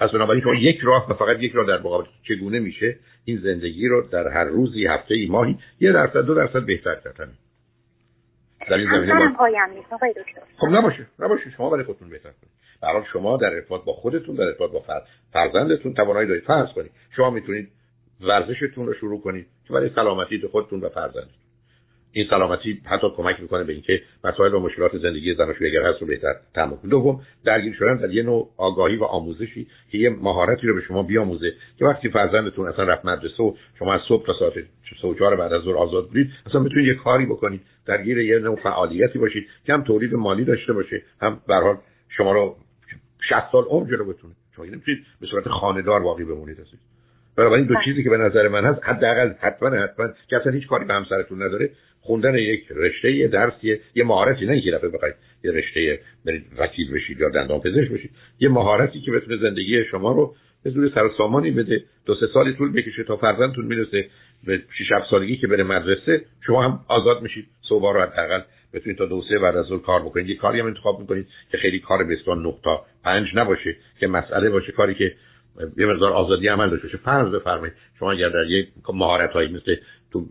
پس 0.00 0.10
بنابراین 0.10 0.42
شما 0.42 0.54
یک 0.54 0.80
راه 0.82 1.10
و 1.10 1.14
فقط 1.14 1.36
یک 1.40 1.52
راه 1.52 1.66
در 1.66 1.78
مقابل 1.78 2.06
چگونه 2.22 2.58
میشه 2.58 2.96
این 3.24 3.38
زندگی 3.38 3.88
رو 3.88 4.08
در 4.10 4.28
هر 4.28 4.44
روزی 4.44 4.86
هفته 4.86 5.14
ای 5.14 5.26
ماهی 5.26 5.58
یه 5.80 5.92
درصد 5.92 6.20
دو 6.20 6.34
درصد 6.34 6.66
بهتر 6.66 6.94
کردن 6.94 7.32
در 8.70 8.76
این 8.76 8.90
زمینه 8.90 9.36
خب 10.56 10.66
نباشه 10.66 11.06
نباشه 11.18 11.50
شما 11.50 11.70
برای 11.70 11.84
خودتون 11.84 12.08
بهتر 12.08 12.30
کنید. 12.30 12.52
برای 12.82 13.02
شما 13.12 13.36
در 13.36 13.54
ارتباط 13.54 13.84
با 13.84 13.92
خودتون 13.92 14.34
در 14.34 14.44
ارتباط 14.44 14.70
با 14.70 14.84
فرزندتون 15.32 15.94
توانایی 15.94 16.28
دارید 16.28 16.44
فرض 16.44 16.68
کنید. 16.74 16.90
شما 17.16 17.30
می‌تونید 17.30 17.68
ورزشتون 18.20 18.86
رو 18.86 18.94
شروع 18.94 19.20
کنید 19.20 19.46
که 19.66 19.72
برای 19.72 19.90
سلامتی 19.94 20.48
خودتون 20.52 20.80
و 20.80 20.88
فرزندتون. 20.88 21.47
این 22.18 22.26
سلامتی 22.30 22.80
حتی 22.84 23.06
کمک 23.16 23.40
می‌کنه 23.40 23.64
به 23.64 23.72
اینکه 23.72 24.02
مسائل 24.24 24.54
و 24.54 24.60
مشکلات 24.60 24.98
زندگی 24.98 25.34
زناشویی 25.34 25.70
اگر 25.70 25.86
هست 25.86 26.00
رو 26.00 26.06
بهتر 26.06 26.34
تحمل 26.54 26.76
دوم 26.90 27.20
درگیر 27.44 27.74
شدن 27.74 27.96
در 27.96 28.10
یه 28.10 28.22
نوع 28.22 28.50
آگاهی 28.56 28.96
و 28.96 29.04
آموزشی 29.04 29.66
که 29.90 29.98
یه 29.98 30.10
مهارتی 30.10 30.66
رو 30.66 30.74
به 30.74 30.80
شما 30.80 31.02
بیاموزه 31.02 31.52
که 31.78 31.84
وقتی 31.84 32.08
فرزندتون 32.08 32.68
اصلا 32.68 32.84
رفت 32.84 33.04
مدرسه 33.04 33.42
و 33.42 33.54
شما 33.78 33.94
از 33.94 34.00
صبح 34.08 34.26
تا 34.26 34.32
ساعت 34.38 34.54
سه 35.02 35.36
بعد 35.36 35.52
از 35.52 35.62
ظهر 35.62 35.76
آزاد 35.76 36.08
بودید 36.08 36.30
اصلا 36.46 36.60
بتونید 36.60 36.86
یه 36.86 36.94
کاری 36.94 37.26
بکنید. 37.26 37.60
درگیر 37.86 38.18
یه 38.18 38.38
نوع 38.38 38.56
فعالیتی 38.56 39.18
باشید 39.18 39.46
که 39.66 39.72
هم 39.72 39.82
تولید 39.82 40.14
مالی 40.14 40.44
داشته 40.44 40.72
باشه 40.72 41.02
هم 41.20 41.40
به 41.48 41.54
حال 41.54 41.78
شما 42.08 42.32
رو 42.32 42.56
60 43.28 43.52
سال 43.52 43.64
عمر 43.64 43.90
جلو 43.90 44.04
بتونه. 44.04 44.34
شما 44.56 44.64
نمی‌تونید 44.64 45.04
به 45.20 45.26
صورت 45.26 45.48
خانه‌دار 45.48 46.00
باقی 46.00 46.24
بمونید. 46.24 46.56
بنابراین 47.38 47.66
دو 47.66 47.74
بله. 47.74 47.84
چیزی 47.84 48.02
که 48.02 48.10
به 48.10 48.16
نظر 48.16 48.48
من 48.48 48.64
هست 48.64 48.80
حداقل 48.82 49.32
حتما 49.40 49.68
حتما 49.68 50.08
که 50.30 50.36
اصلا 50.36 50.52
هیچ 50.52 50.66
کاری 50.66 50.84
به 50.84 50.94
همسرتون 50.94 51.42
نداره 51.42 51.70
خوندن 52.00 52.34
یک 52.34 52.64
رشته 52.70 53.12
یه 53.12 53.28
درسی 53.28 53.76
یه 53.94 54.04
مهارتی 54.04 54.46
نه 54.46 54.52
اینکه 54.52 54.70
دفعه 54.70 54.90
بخواید 54.90 55.14
یه 55.44 55.50
رشته 55.50 56.00
برید 56.26 56.44
وکیل 56.58 56.94
بشید 56.94 57.20
یا 57.20 57.28
دندان 57.28 57.60
پزشک 57.60 57.90
بشید 57.90 58.10
یه 58.40 58.48
مهارتی 58.48 59.00
که 59.00 59.12
بتونه 59.12 59.36
زندگی 59.36 59.84
شما 59.84 60.12
رو 60.12 60.34
به 60.64 60.70
زور 60.70 60.90
سر 60.94 61.10
سامانی 61.18 61.50
بده 61.50 61.82
دو 62.06 62.14
سه 62.14 62.26
سالی 62.34 62.52
طول 62.52 62.72
بکشه 62.72 63.04
تا 63.04 63.16
فرزندتون 63.16 63.64
می‌رسه 63.64 64.08
به 64.46 64.62
6 64.78 64.92
7 64.92 65.10
سالگی 65.10 65.36
که 65.36 65.46
بره 65.46 65.64
مدرسه 65.64 66.22
شما 66.46 66.64
هم 66.64 66.80
آزاد 66.88 67.22
میشید. 67.22 67.46
صبح 67.68 67.94
رو 67.94 68.00
حداقل 68.00 68.40
بتونید 68.74 68.98
تا 68.98 69.06
دو 69.06 69.22
سه 69.28 69.38
بعد 69.38 69.56
از 69.56 69.66
کار 69.86 70.02
بکنید. 70.02 70.28
یه 70.28 70.36
کاری 70.36 70.60
هم 70.60 70.66
انتخاب 70.66 71.00
می‌کنید 71.00 71.26
که 71.50 71.58
خیلی 71.58 71.78
کار 71.78 72.02
اسم 72.02 72.48
نقطه 72.48 72.70
پنج 73.04 73.26
نباشه 73.34 73.76
که 74.00 74.06
مسئله 74.06 74.50
باشه. 74.50 74.72
کاری 74.72 74.94
که 74.94 75.14
یه 75.76 75.86
مقدار 75.86 76.12
آزادی 76.12 76.48
عمل 76.48 76.70
داشته 76.70 76.86
باشه. 76.86 76.98
فرض 76.98 77.34
بفرمایید 77.34 77.74
شما 77.98 78.12
اگر 78.12 78.28
در 78.28 78.44
یک 78.48 78.68
مهارت 78.94 79.30
هایی 79.30 79.48
مثل 79.48 79.76
تو 80.12 80.26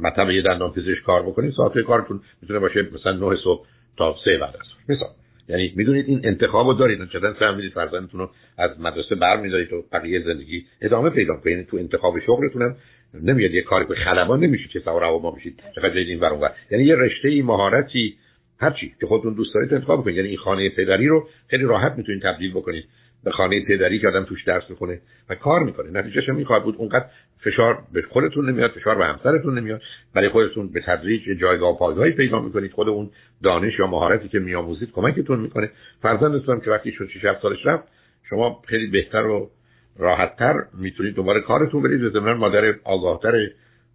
مطب 0.00 0.30
یه 0.30 0.42
دندان 0.42 0.72
پزشک 0.72 1.02
کار 1.06 1.22
بکنید 1.22 1.52
ساعت 1.56 1.78
کارتون 1.78 2.20
می‌تونه 2.42 2.60
باشه 2.60 2.88
مثلا 2.94 3.12
9 3.12 3.36
صبح 3.44 3.66
تا 3.96 4.16
3 4.24 4.38
بعد 4.38 4.54
از 4.56 4.66
مثلا 4.88 5.08
یعنی 5.48 5.72
می‌دونید 5.76 6.08
این 6.08 6.20
انتخابو 6.24 6.74
دارید. 6.74 7.08
چطور 7.08 7.36
سعی 7.38 7.54
می‌دید 7.54 7.72
فرزندتون 7.72 8.20
رو 8.20 8.30
از 8.58 8.80
مدرسه 8.80 9.14
برمی‌دارید 9.14 9.72
و 9.72 9.84
بقیه 9.92 10.22
زندگی 10.22 10.66
ادامه 10.80 11.10
پیدا 11.10 11.36
کنید. 11.36 11.46
یعنی 11.46 11.64
تو 11.64 11.76
انتخاب 11.76 12.18
شغلتون 12.26 12.62
هم 12.62 12.76
نمیاد 13.22 13.50
یه 13.50 13.62
کاری 13.62 13.86
که 13.86 13.94
خلبان 13.94 14.40
نمیشه 14.40 14.68
که 14.68 14.80
سوار 14.80 15.04
هوا 15.04 15.30
میشید 15.30 15.62
چقدر 15.74 15.96
این 15.96 16.20
ور 16.20 16.52
یعنی 16.70 16.84
یه 16.84 16.94
رشته 16.94 17.28
ای 17.28 17.42
مهارتی 17.42 18.16
هرچی 18.60 18.94
که 19.00 19.06
خودتون 19.06 19.34
دوست 19.34 19.54
دارید 19.54 19.74
انتخاب 19.74 20.04
کنید 20.04 20.16
یعنی 20.16 20.28
این 20.28 20.38
خانه 20.38 20.68
پدری 20.68 21.06
رو 21.06 21.28
خیلی 21.48 21.64
راحت 21.64 21.94
می‌تونید 21.96 22.22
تبدیل 22.22 22.52
بکنید. 22.52 22.84
به 23.24 23.30
خانه 23.30 23.64
پدری 23.64 23.98
که 23.98 24.08
آدم 24.08 24.24
توش 24.24 24.44
درس 24.44 24.70
می‌خونه 24.70 25.00
و 25.30 25.34
کار 25.34 25.62
می‌کنه. 25.62 25.90
نتیجهش 25.90 26.28
می‌خواد 26.28 26.62
بود 26.62 26.76
اونقدر 26.78 27.04
فشار 27.40 27.78
به 27.92 28.02
خودتون 28.02 28.50
نمیاد 28.50 28.70
فشار 28.70 28.98
به 28.98 29.06
همسرتون 29.06 29.58
نمیاد. 29.58 29.80
برای 30.14 30.28
خودتون 30.28 30.72
به 30.72 30.80
تدریج 30.86 31.22
جایگاه 31.40 31.78
پایگاهی 31.78 32.12
پیدا 32.12 32.40
می‌کنید. 32.40 32.72
خود 32.72 32.88
اون 32.88 33.10
دانش 33.42 33.78
یا 33.78 33.86
مهارتی 33.86 34.28
که 34.28 34.38
میآموزید 34.38 34.92
کمکتون 34.92 35.40
می‌کنه. 35.40 35.70
فرزندتون 36.02 36.60
که 36.60 36.70
وقتی 36.70 36.92
شد 36.92 37.08
6 37.08 37.22
سالش 37.42 37.66
رفت 37.66 37.84
شما 38.28 38.62
خیلی 38.66 38.86
بهتر 38.86 39.26
و 39.26 39.50
راحتتر 39.98 40.54
می‌تونید 40.78 41.14
دوباره 41.14 41.40
کارتون 41.40 41.82
برید 41.82 42.02
و 42.02 42.10
ضمن 42.10 42.32
مادر 42.32 42.74
آگاهتر 42.84 43.32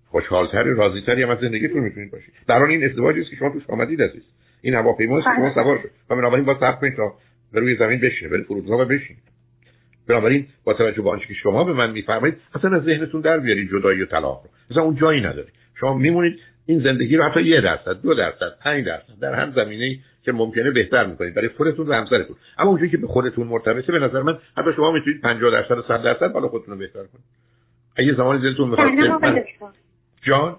خوشحالتر 0.07 0.63
راضیتری 0.63 1.23
هم 1.23 1.29
از 1.29 1.39
زندگیتون 1.39 1.79
می‌تونید 1.79 2.11
باشید. 2.11 2.33
در 2.47 2.61
این 2.61 2.83
ازدواجی 2.83 3.21
است 3.21 3.29
که 3.29 3.35
شما 3.35 3.49
توش 3.49 3.63
آمدید 3.69 4.01
عزیز. 4.01 4.23
این 4.61 4.73
هواپیماست 4.73 5.25
که 5.25 5.31
شما 5.35 5.53
سوار 5.53 5.79
شد. 5.83 5.89
و 6.09 6.15
بنابراین 6.15 6.45
با 6.45 6.55
صبر 6.55 6.75
کنید 6.75 6.95
تا 6.95 7.13
به 7.53 7.59
روی 7.59 7.75
زمین 7.75 7.99
بشینه 7.99 8.31
بره 8.31 8.43
فرودگاه 8.43 8.85
بشین. 8.85 9.15
بنابراین 10.07 10.47
با 10.63 10.73
توجه 10.73 11.01
به 11.01 11.09
آنچه 11.09 11.25
که 11.27 11.33
شما 11.33 11.63
به 11.63 11.73
من 11.73 11.91
میفرمایید 11.91 12.37
اصلا 12.55 12.75
از 12.75 12.83
ذهنتون 12.83 13.21
در 13.21 13.39
بیارید 13.39 13.69
جدایی 13.71 14.01
و 14.01 14.05
طلاق 14.05 14.43
رو. 14.43 14.49
مثلا 14.71 14.83
اون 14.83 14.95
جایی 14.95 15.21
نداره 15.21 15.47
شما 15.79 15.93
میمونید 15.97 16.39
این 16.65 16.83
زندگی 16.83 17.17
رو 17.17 17.23
حتی 17.23 17.41
یه 17.41 17.61
درصد 17.61 18.01
دو 18.01 18.13
درصد 18.13 18.57
پنج 18.63 18.85
درصد 18.85 19.19
در 19.21 19.33
هر 19.33 19.51
زمینه 19.51 19.99
که 20.23 20.31
ممکنه 20.31 20.71
بهتر 20.71 21.05
می‌کنید. 21.05 21.33
برای 21.33 21.49
خودتون 21.49 21.87
و 21.87 21.93
همسرتون. 21.93 22.35
اما 22.57 22.69
اونجایی 22.69 22.91
که 22.91 22.97
به 22.97 23.07
خودتون 23.07 23.47
مرتبطه 23.47 23.91
به 23.91 23.99
نظر 23.99 24.21
من 24.21 24.37
حتی 24.57 24.73
شما 24.75 24.91
می‌تونید 24.91 25.21
50 25.21 25.51
درصد 25.51 25.77
و 25.77 25.81
100 25.87 26.03
درصد 26.03 26.33
بالا 26.33 26.47
خودتون 26.47 26.73
رو 26.73 26.79
بهتر 26.79 26.99
کنید. 26.99 27.23
اگه 27.95 28.13
زمانی 28.13 28.41
دلتون 28.41 28.69
می‌خواد 28.69 28.89
جان؟ 30.21 30.55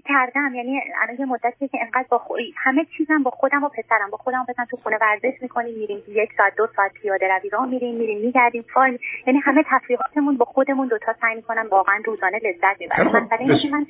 کردم. 0.00 0.54
یعنی 0.54 0.80
الان 1.02 1.16
یه 1.18 1.26
مدتی 1.26 1.68
که 1.68 1.78
انقدر 1.80 2.06
با 2.08 2.18
خو... 2.18 2.34
همه 2.56 2.86
چیزم 2.96 3.22
با 3.22 3.30
خودم 3.30 3.64
و 3.64 3.68
پسرم. 3.68 4.10
با 4.10 4.16
خودم 4.16 4.46
و 4.48 4.64
تو 4.70 4.76
خونه 4.76 4.98
ورزش 5.00 5.42
می‌کنیم 5.42 5.74
میریم 5.78 6.02
یک 6.08 6.30
ساعت 6.36 6.56
دو 6.56 6.66
ساعت 6.76 6.92
پیاده 6.92 7.28
روی 7.38 7.50
راه 7.50 7.66
میریم 7.66 7.94
میریم 7.94 8.20
میگردیم 8.20 8.64
فایل. 8.74 8.98
یعنی 9.26 9.38
همه 9.38 9.64
تفریحاتمون 9.70 10.36
با 10.36 10.44
خودمون 10.44 10.88
دوتا 10.88 11.14
سعی 11.20 11.34
می‌کنم 11.34 11.68
واقعا 11.70 12.02
روزانه 12.04 12.38
لذت 12.38 12.80
می‌برم 12.80 13.06
مثلا 13.06 13.38
اینکه 13.38 13.68
من 13.68 13.86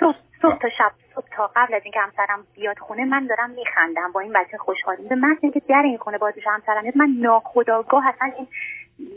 صبح, 0.00 0.16
صبح 0.42 0.58
تا 0.58 0.68
شب 0.78 0.92
صبح 1.14 1.26
تا 1.36 1.50
قبل 1.56 1.74
از 1.74 1.82
اینکه 1.84 2.00
همسرم 2.00 2.46
بیاد 2.54 2.78
خونه 2.78 3.04
من 3.04 3.26
دارم 3.26 3.50
میخندم 3.50 4.12
با 4.12 4.20
این 4.20 4.32
بچه 4.32 4.58
خوشحالیم 4.58 5.08
به 5.08 5.14
محض 5.14 5.38
اینکه 5.40 5.60
در 5.68 5.82
این 5.84 5.98
خونه 5.98 6.18
بازش 6.18 6.46
همسرم 6.46 6.84
من 6.96 7.16
ناخداگاه 7.20 8.06
اصلا 8.06 8.32
این 8.36 8.46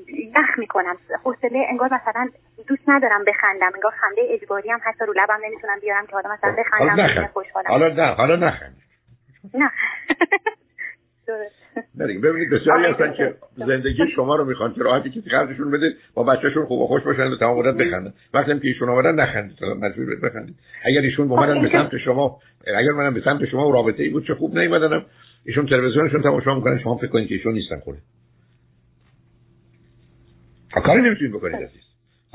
یخ 0.08 0.58
می‌کنم. 0.60 0.96
حوصله 1.24 1.66
انگار 1.70 1.90
مثلا 1.94 2.30
دوست 2.68 2.84
ندارم 2.88 3.24
بخندم. 3.28 3.72
انگار 3.76 3.92
خنده 3.92 4.22
اجباری 4.30 4.70
هم 4.70 4.80
حتی 4.84 5.06
رو 5.06 5.14
لبم 5.14 5.40
نمی‌تونم 5.46 5.80
بیارم 5.82 6.06
که 6.06 6.16
آدم 6.16 6.32
مثلا 6.32 6.56
بخندم 6.58 7.28
خوشحالم. 7.28 7.68
حالا 7.68 7.88
نه 7.88 8.14
حالا 8.14 8.36
نخند. 8.36 8.78
نه. 9.54 9.72
نه 11.96 12.20
ببینید 12.20 12.50
بسیاری 12.50 12.86
هستن 12.86 13.14
که 13.14 13.36
زندگی 13.56 14.08
شما 14.16 14.36
رو 14.36 14.46
می‌خوان 14.46 14.74
که 14.74 14.84
راحتی 14.84 15.10
کسی 15.10 15.30
خرجشون 15.30 15.72
بده 15.72 15.94
با 16.14 16.24
بچهشون 16.24 16.66
خوب 16.66 16.82
و 16.82 16.88
خوش 16.88 17.04
باشن 17.04 17.28
و 17.28 17.38
تمام 17.38 17.60
مدت 17.60 17.78
بخندن. 17.78 18.14
وقتی 18.34 18.60
که 18.60 18.68
ایشون 18.68 18.90
آمدن 18.90 19.16
نخندید. 19.16 19.64
مجبور 19.64 20.20
بخندید. 20.24 20.56
اگر 20.86 21.02
ایشون 21.02 21.32
اومدن 21.32 21.62
به 21.62 21.70
سمت 21.72 21.98
شما 21.98 22.40
اگر 22.68 22.92
منم 22.92 23.14
به 23.14 23.22
سمت 23.26 23.46
شما 23.46 23.70
و 23.70 23.72
رابطه 23.72 24.04
ای 24.04 24.10
بود 24.10 24.28
چه 24.28 24.36
خوب 24.36 24.58
نیومدنم. 24.58 25.06
ایشون 25.46 25.66
تلویزیونشون 25.66 26.22
تماشا 26.22 26.56
می‌کنن 26.56 26.80
شما 26.80 26.98
فکر 26.98 27.08
کنید 27.08 27.28
که 27.28 27.36
ایشون 27.36 27.54
نیستن 27.54 27.80
خوره 27.80 27.98
کاری 30.82 31.02
نمی‌تونید 31.02 31.34
بکنید 31.34 31.56
عزیز. 31.56 31.82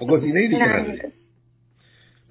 گزینه 0.09 0.49
دیگه 0.49 0.68
ندارید 0.68 1.12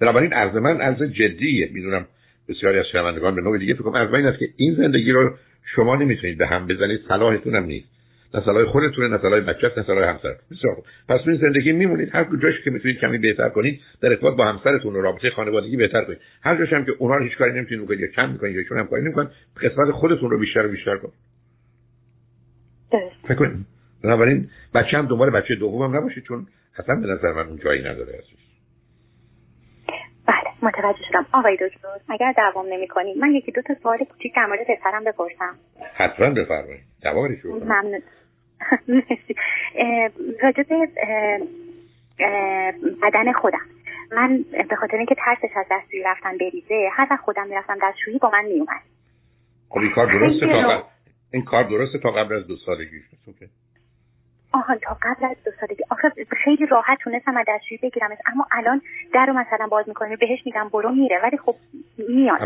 بنابراین 0.00 0.32
عرض 0.32 0.56
من 0.56 0.80
عرض 0.80 1.02
جدیه. 1.02 1.70
می‌دونم 1.72 2.06
بسیاری 2.48 2.78
از 2.78 2.84
شنوندگان 2.92 3.34
به 3.34 3.40
نوع 3.42 3.58
دیگه 3.58 3.74
فکر 3.74 3.82
کنم 3.82 4.14
این 4.14 4.26
است 4.26 4.38
که 4.38 4.48
این 4.56 4.74
زندگی 4.74 5.12
رو 5.12 5.34
شما 5.74 5.96
نمی‌تونید 5.96 6.38
به 6.38 6.46
هم 6.46 6.66
بزنید. 6.66 7.00
صلاحتون 7.08 7.54
هم 7.54 7.64
نیست. 7.64 7.88
نه 8.34 8.40
صلاح 8.44 8.64
خودتونه 8.64 9.08
نه 9.08 9.18
صلاح 9.18 9.40
بچه‌ت 9.40 9.78
نه 9.78 9.84
صلاح 9.84 10.08
همسر 10.08 10.34
بسیار 10.50 10.74
خوب. 10.74 10.84
پس 11.08 11.20
این 11.26 11.36
زندگی 11.36 11.72
میمونید. 11.72 12.08
هر 12.12 12.26
جاش 12.42 12.54
که 12.64 12.70
می‌تونید 12.70 12.98
کمی 12.98 13.18
بهتر 13.18 13.48
کنید 13.48 13.80
در 14.00 14.08
ارتباط 14.08 14.36
با 14.36 14.44
همسرتون 14.44 14.96
و 14.96 15.00
رابطه 15.00 15.30
خانوادگی 15.30 15.76
بهتر 15.76 16.04
کنید. 16.04 16.18
هر 16.42 16.58
جاش 16.58 16.72
هم 16.72 16.84
که 16.84 16.92
اونها 16.98 17.18
هیچ 17.18 17.36
کاری 17.36 17.52
نمی‌تونید 17.52 17.84
بکنید 17.84 18.00
یا 18.00 18.06
کم 18.06 18.30
می‌کنید 18.30 18.56
یا 18.56 18.62
چون 18.68 18.78
هم 18.78 18.86
کاری 18.86 19.02
نمی‌کنن 19.02 19.30
قسمت 19.62 19.90
خودتون 19.90 20.30
رو 20.30 20.38
بیشتر 20.38 20.66
و 20.66 20.68
بیشتر 20.68 20.96
کنید. 20.96 21.14
فکر 23.28 23.34
کنید. 23.34 23.66
بنابراین 24.04 24.48
بچه 24.74 24.98
هم 24.98 25.06
دنبال 25.06 25.30
بچه 25.30 25.54
دومم 25.54 25.96
نباشید 25.96 26.24
چون 26.24 26.46
اصلا 26.78 26.94
به 26.94 27.06
نظر 27.06 27.32
من 27.32 27.46
اون 27.46 27.58
جایی 27.58 27.80
نداره 27.80 28.12
عزیز. 28.12 28.38
بله 30.26 30.50
متوجه 30.62 31.04
شدم. 31.08 31.26
آقای 31.32 31.56
دکتر 31.56 31.88
اگر 32.08 32.32
دوام 32.32 32.66
نمی 32.72 32.88
کنید 32.88 33.18
من 33.18 33.30
یکی 33.30 33.52
دو 33.52 33.62
تا 33.62 33.74
سوال 33.82 33.98
کوچیک 33.98 34.34
در 34.36 34.46
مورد 34.46 34.60
پسرم 34.68 35.04
بپرسم. 35.04 35.54
حتما 35.94 36.30
بفرمایید. 36.30 36.84
جوابش 37.04 37.40
رو 37.42 37.64
ممنون. 37.64 38.02
راجع 40.42 40.62
بدن 43.02 43.32
خودم. 43.32 43.66
من 44.12 44.44
به 44.68 44.76
خاطر 44.76 44.96
اینکه 44.96 45.14
ترسش 45.14 45.56
از 45.56 45.66
دستشویی 45.70 46.02
رفتن 46.02 46.38
بریزه 46.38 46.88
هر 46.92 47.06
وقت 47.10 47.20
خودم 47.20 47.46
می‌رفتم 47.46 47.76
دستشویی 47.82 48.18
با 48.18 48.30
من 48.30 48.44
میومد 48.44 48.82
خب 49.68 49.78
این 49.78 49.90
کار 49.90 50.06
درسته 50.06 50.46
تا 50.46 50.82
این 51.34 51.44
کار 51.44 51.64
درسته 51.64 51.98
تا 51.98 52.10
قبل 52.10 52.36
از 52.36 52.46
دو 52.46 52.56
سالگی. 52.56 53.00
آها 54.52 54.76
تا 54.76 54.96
قبل 55.02 55.26
از 55.26 55.36
دو 55.44 55.50
سالگی 55.60 55.82
آخه 55.90 56.12
خیلی 56.44 56.66
راحت 56.66 56.98
تونستم 57.00 57.36
از 57.36 57.46
دستشویی 57.48 57.78
بگیرم 57.82 58.10
اما 58.26 58.46
الان 58.52 58.80
در 59.14 59.26
رو 59.26 59.32
مثلا 59.32 59.66
باز 59.66 59.88
می‌کنه 59.88 60.16
بهش 60.16 60.38
میگم 60.46 60.68
برو 60.72 60.92
میره 60.92 61.20
ولی 61.22 61.36
خب 61.36 61.54
میاد. 62.08 62.40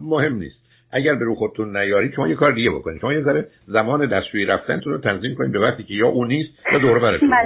مهم 0.00 0.34
نیست. 0.34 0.66
اگر 0.92 1.14
به 1.14 1.24
رو 1.24 1.34
خودتون 1.34 1.76
نیارید 1.76 2.14
شما 2.14 2.28
یه 2.28 2.34
کار 2.34 2.52
دیگه 2.52 2.70
بکنید 2.70 3.00
شما 3.00 3.12
یه 3.12 3.22
ذره 3.22 3.48
زمان 3.66 4.06
دستشویی 4.06 4.44
رفتنتون 4.44 4.92
رو 4.92 4.98
تنظیم 4.98 5.34
کنید 5.34 5.52
به 5.52 5.60
وقتی 5.60 5.82
که 5.82 5.94
یا 5.94 6.08
اون 6.08 6.28
نیست 6.28 6.50
یا 6.72 6.78
دور 6.78 6.98
برتون 6.98 7.30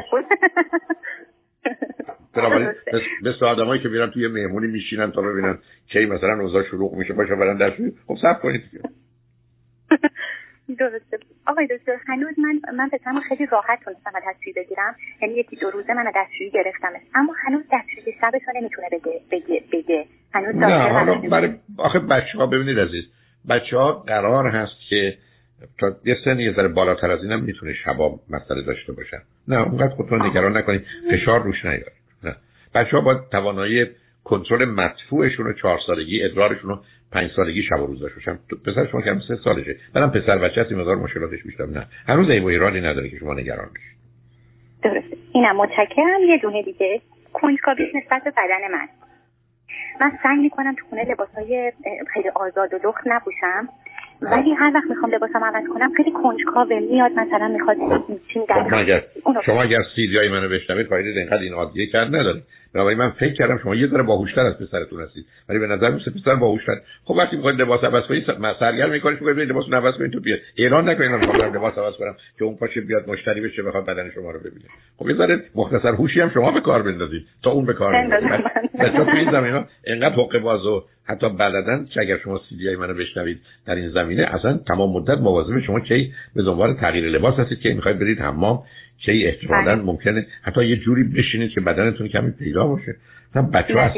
بنابراین 2.35 2.69
مثل 3.23 3.45
آدمایی 3.45 3.83
که 3.83 3.89
میرن 3.89 4.11
توی 4.11 4.29
مهمونی 4.29 4.67
میشینن 4.67 5.11
تا 5.13 5.23
ببینن 5.23 5.59
کی 5.87 6.07
مثلا 6.07 6.41
اوضاع 6.41 6.63
شروع 6.63 6.99
میشه 6.99 7.13
باشه 7.13 7.35
برن 7.35 7.57
دستشویی. 7.57 7.93
خب 8.07 8.17
صبر 8.23 8.39
کنید 8.43 8.63
درسته. 10.75 11.19
آقای 11.47 11.67
دکتر 11.67 11.97
هنوز 12.09 12.39
من 12.39 12.61
من 12.77 12.89
پسرم 12.89 13.21
خیلی 13.21 13.47
راحت 13.47 13.85
تونستم 13.85 14.11
از 14.15 14.23
دستشویی 14.29 14.53
بگیرم. 14.53 14.95
یعنی 15.23 15.35
یکی 15.35 15.57
دو 15.57 15.71
روزه 15.71 15.95
من 15.95 16.07
از 16.07 16.15
دستشویی 16.17 16.51
گرفتم 16.51 16.89
اما 17.15 17.35
هنوز 17.45 17.65
دستشویی 17.73 18.17
شبش 18.21 18.41
نمی‌تونه 18.55 18.89
بگه 18.93 19.21
بگه 19.31 19.63
بگه. 19.73 20.07
هنوز 20.35 20.55
نه 20.55 20.89
حالا 20.89 21.15
برای 21.15 21.55
آخه 21.79 21.99
بچه 21.99 22.39
ها 22.39 22.47
ببینید 22.47 22.79
عزیز 22.79 23.05
بچه 23.49 23.77
ها 23.77 23.93
قرار 23.93 24.49
هست 24.49 24.73
که 24.89 25.19
تا 25.79 25.97
یه 26.05 26.17
سن 26.25 26.41
یه 26.41 26.53
ذره 26.53 26.69
بالاتر 26.69 27.11
از 27.11 27.23
اینم 27.23 27.43
می‌تونه 27.43 27.75
شبا 27.75 28.21
مسئله 28.31 28.63
داشته 28.63 28.93
باشن. 28.93 29.21
نه 29.49 29.63
اونقدر 29.63 29.95
خودتون 29.95 30.27
نگران 30.27 30.57
نکنید. 30.57 30.87
فشار 31.11 31.43
روش 31.43 31.65
نیارید 31.65 31.93
نه. 32.25 32.37
بچه 32.75 32.91
ها 32.91 33.01
با 33.01 33.15
توانایی 33.15 33.87
کنترل 34.25 34.65
مدفوعشون 34.65 35.47
رو 35.47 35.53
چهار 35.53 35.79
سالگی 35.87 36.25
ادرارشون 36.25 36.71
رو 36.71 36.79
پنج 37.13 37.31
سالگی 37.37 37.63
شب 37.63 37.81
و 37.81 37.87
روز 37.87 38.01
داشتم 38.01 38.39
پسر 38.67 38.87
شما 38.87 39.03
که 39.03 39.15
سه 39.29 39.37
سالشه. 39.45 39.77
بعدم 39.95 40.21
پسر 40.21 40.39
بچه 40.39 40.61
هست 40.61 40.73
مقدار 40.73 40.97
مشکلاتش 40.97 41.43
بیشتر 41.43 41.67
نه. 41.67 41.87
هنوز 42.09 42.31
ای 42.31 42.39
ایرانی 42.39 42.81
نداره 42.81 43.09
که 43.09 43.17
شما 43.19 43.35
نگران 43.35 43.69
بشید. 43.75 43.97
درسته. 44.83 45.17
اینم 45.33 45.57
متشکرم. 45.57 46.21
یه 46.29 46.39
دونه 46.43 46.63
دیگه. 46.63 47.01
کنجکاوی 47.33 47.85
نسبت 47.95 48.25
به 48.25 48.31
بدن 48.31 48.73
من. 48.73 48.89
من 50.01 50.13
سعی 50.23 50.37
می‌کنم 50.37 50.75
تو 50.75 50.85
خونه 50.91 51.05
لباسای 51.05 51.73
خیلی 52.15 52.29
آزاد 52.29 52.75
و 52.75 52.89
لخت 52.89 53.07
نپوشم. 53.07 53.69
ولی 54.23 54.53
هر 54.53 54.73
وقت 54.75 54.91
می‌خوام 54.91 55.13
لباسم 55.13 55.45
عوض 55.45 55.69
کنم 55.75 55.93
خیلی 55.97 56.13
کنجکاوه. 56.13 56.81
میاد 56.81 57.13
مثلا 57.13 57.49
می‌خواد 57.49 57.77
چین 58.33 58.45
در 58.49 59.03
شما 59.47 59.63
اگر 59.63 59.79
سیدیای 59.97 60.29
منو 60.29 60.49
بشنوید 60.49 60.87
فایده 60.87 61.21
اینقدر 61.21 61.43
این 61.43 61.53
عادیه 61.53 61.87
کرد 61.87 62.07
نداره. 62.07 62.43
بنابراین 62.75 62.99
من 62.99 63.11
فکر 63.11 63.33
کردم 63.33 63.59
شما 63.59 63.75
یه 63.75 63.87
ذره 63.87 64.03
باهوشتر 64.03 64.47
از 64.47 64.59
پسرتون 64.59 65.03
هستید. 65.03 65.27
ولی 65.49 65.59
به 65.59 65.67
نظر 65.67 65.91
میاد 65.91 66.03
پسر 66.03 66.35
باهوشتر. 66.35 66.81
خب 67.05 67.15
وقتی 67.15 67.37
می‌خواید 67.37 67.61
لباس 67.61 67.85
عوض 67.85 68.05
کنید 68.09 68.25
سرگرم 68.61 68.91
می‌کنید 68.91 69.19
که 69.19 69.25
ببینید 69.25 69.51
لباس 69.51 69.65
عوض 69.73 69.95
کنید 69.95 70.13
تو 70.13 70.21
بیاد 70.21 70.39
اعلان 70.59 70.89
نکنید 70.89 71.11
من 71.11 71.21
می‌خوام 71.21 71.55
لباس 71.55 71.79
عوض 71.79 71.95
کنم 71.95 72.15
که 72.39 72.45
اون 72.45 72.57
پاشه 72.57 72.81
بیاد 72.81 73.09
مشتری 73.09 73.41
بشه 73.41 73.63
بخواد 73.63 73.87
بدن 73.87 74.11
شما 74.15 74.31
رو 74.31 74.39
ببینه. 74.39 74.65
خب 74.97 75.11
یه 75.11 75.17
ذره 75.17 75.43
مختصر 75.55 75.93
هوشی 75.93 76.21
هم 76.21 76.31
شما 76.31 76.51
به 76.51 76.61
کار 76.61 76.83
بندازید 76.83 77.27
تا 77.43 77.51
اون 77.51 77.67
به 77.67 77.73
کار 77.73 77.93
بندازید 77.93 78.31
بچا 78.81 79.05
تو 79.05 79.17
این 79.17 79.33
زمینه 79.33 79.65
انقدر 79.87 80.15
حقه 80.15 80.39
باز 80.39 80.67
و 80.67 80.85
حتی 81.05 81.29
بلدن 81.29 81.87
که 81.95 82.01
اگر 82.01 82.19
شما 82.19 82.41
سی 82.49 82.57
دی 82.57 82.77
منو 82.77 82.95
بشنوید 82.95 83.41
در 83.67 83.75
این 83.75 83.91
زمینه 83.91 84.23
اصلا 84.23 84.61
تمام 84.69 84.93
مدت 84.93 85.19
مواظب 85.19 85.61
شما 85.61 85.81
کی 85.81 86.13
به 86.37 86.43
دنبال 86.43 86.75
تغییر 86.75 87.05
لباس 87.05 87.35
هستید 87.39 87.61
که 87.61 87.75
می‌خواید 87.75 87.99
برید 87.99 88.21
حمام 88.21 88.63
کی 89.05 89.27
احتمالاً 89.27 89.75
بله. 89.75 89.85
ممکنه. 89.85 90.27
حتی 90.43 90.65
یه 90.65 90.77
جوری 90.77 91.05
بشینید 91.05 91.51
که 91.51 91.61
بدنتون 91.61 92.09
کمی 92.09 92.31
پیدا 92.31 92.67
باشه. 92.67 92.97
مثلا 93.31 93.43
بچه 93.43 93.75
ها 93.75 93.93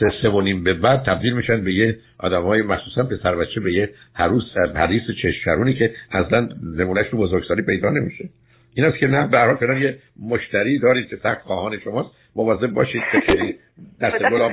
سه 0.00 0.06
سه 0.22 0.28
و 0.28 0.40
نیم 0.40 0.64
به 0.64 0.74
بعد 0.74 1.02
تبدیل 1.02 1.32
میشن 1.32 1.64
به 1.64 1.72
یه 1.72 1.96
آدم 2.18 2.42
های 2.42 2.62
مخصوصا 2.62 3.02
پسر 3.02 3.34
بچه 3.36 3.60
به 3.60 3.72
یه 3.72 3.90
حروس 4.14 4.56
حریص 4.74 5.02
چشمرونی 5.22 5.74
که 5.74 5.94
اصلا 6.12 6.48
نمونهش 6.78 7.08
تو 7.10 7.16
بزرگسالی 7.16 7.62
پیدا 7.62 7.90
نمیشه. 7.90 8.28
این 8.74 8.86
است 8.86 8.98
که 8.98 9.06
نه 9.06 9.26
به 9.26 9.38
هر 9.38 9.78
یه 9.82 9.98
مشتری 10.28 10.78
دارید 10.78 11.08
که 11.08 11.16
سخت 11.16 11.40
خواهان 11.40 11.78
شماست. 11.78 12.10
مواظب 12.36 12.66
باشید 12.66 13.02
که 13.26 13.54
دست 14.00 14.18
گلاب 14.18 14.52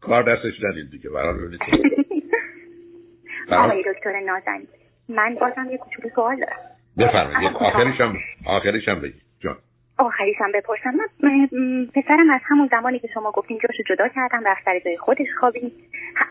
کار 0.00 0.34
دستش 0.34 0.54
ندید 0.62 0.90
دیگه 0.90 1.10
برای 1.14 1.38
ببینید. 1.38 1.60
آقای 3.50 3.84
دکتر 3.94 4.20
نازنین 4.26 4.68
من 5.08 5.34
بازم 5.40 5.70
یه 5.70 5.78
کوچولو 5.78 6.08
سوال 6.14 6.36
دارم. 6.36 6.71
بفرمایید. 6.98 7.52
آخرش 7.54 8.00
هم 8.00 8.16
آخرش 8.46 8.88
هم 8.88 9.00
بگید 9.00 9.22
جان. 9.40 9.56
آخریش 9.98 10.36
هم 10.40 10.52
بپرسم. 10.54 10.90
من 11.22 11.48
پسرم 11.94 12.30
از 12.30 12.40
همون 12.44 12.68
زمانی 12.70 12.98
که 12.98 13.08
شما 13.14 13.30
گفتین 13.30 13.58
جاشو 13.62 13.82
جدا 13.94 14.08
کردم 14.08 14.42
رفت 14.46 14.64
سر 14.64 14.78
جای 14.84 14.96
خودش 14.96 15.26
خوابید. 15.40 15.72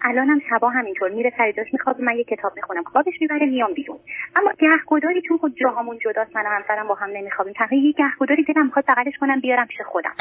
الانم 0.02 0.39
شبا 0.50 0.69
همینطور 0.69 1.10
میره 1.12 1.34
سر 1.38 1.52
جاش 1.52 1.67
میخوابه. 1.74 2.04
من 2.04 2.15
یه 2.15 2.24
کتاب 2.24 2.52
می‌خونم 2.56 2.84
خوابش 2.84 3.13
می‌بره 3.21 3.45
میام 3.45 3.74
بیرون. 3.74 3.97
اما 4.36 4.52
گهگداری 4.60 5.21
چون 5.28 5.38
خود 5.38 5.56
جاهامون 5.62 5.97
جداست. 6.06 6.36
من 6.36 6.41
و 6.41 6.50
همسرم 6.50 6.88
با 6.88 6.95
هم 6.95 7.10
نمیخوابیم. 7.13 7.54
تقریبا 7.54 7.88
یه 7.88 7.91
گهگداری 7.91 8.43
دلم 8.43 8.65
می‌خواد 8.65 8.86
بغلش 8.88 9.17
کنم 9.19 9.39
بیارم 9.39 9.67
پیش 9.67 9.78
خودم. 9.86 10.12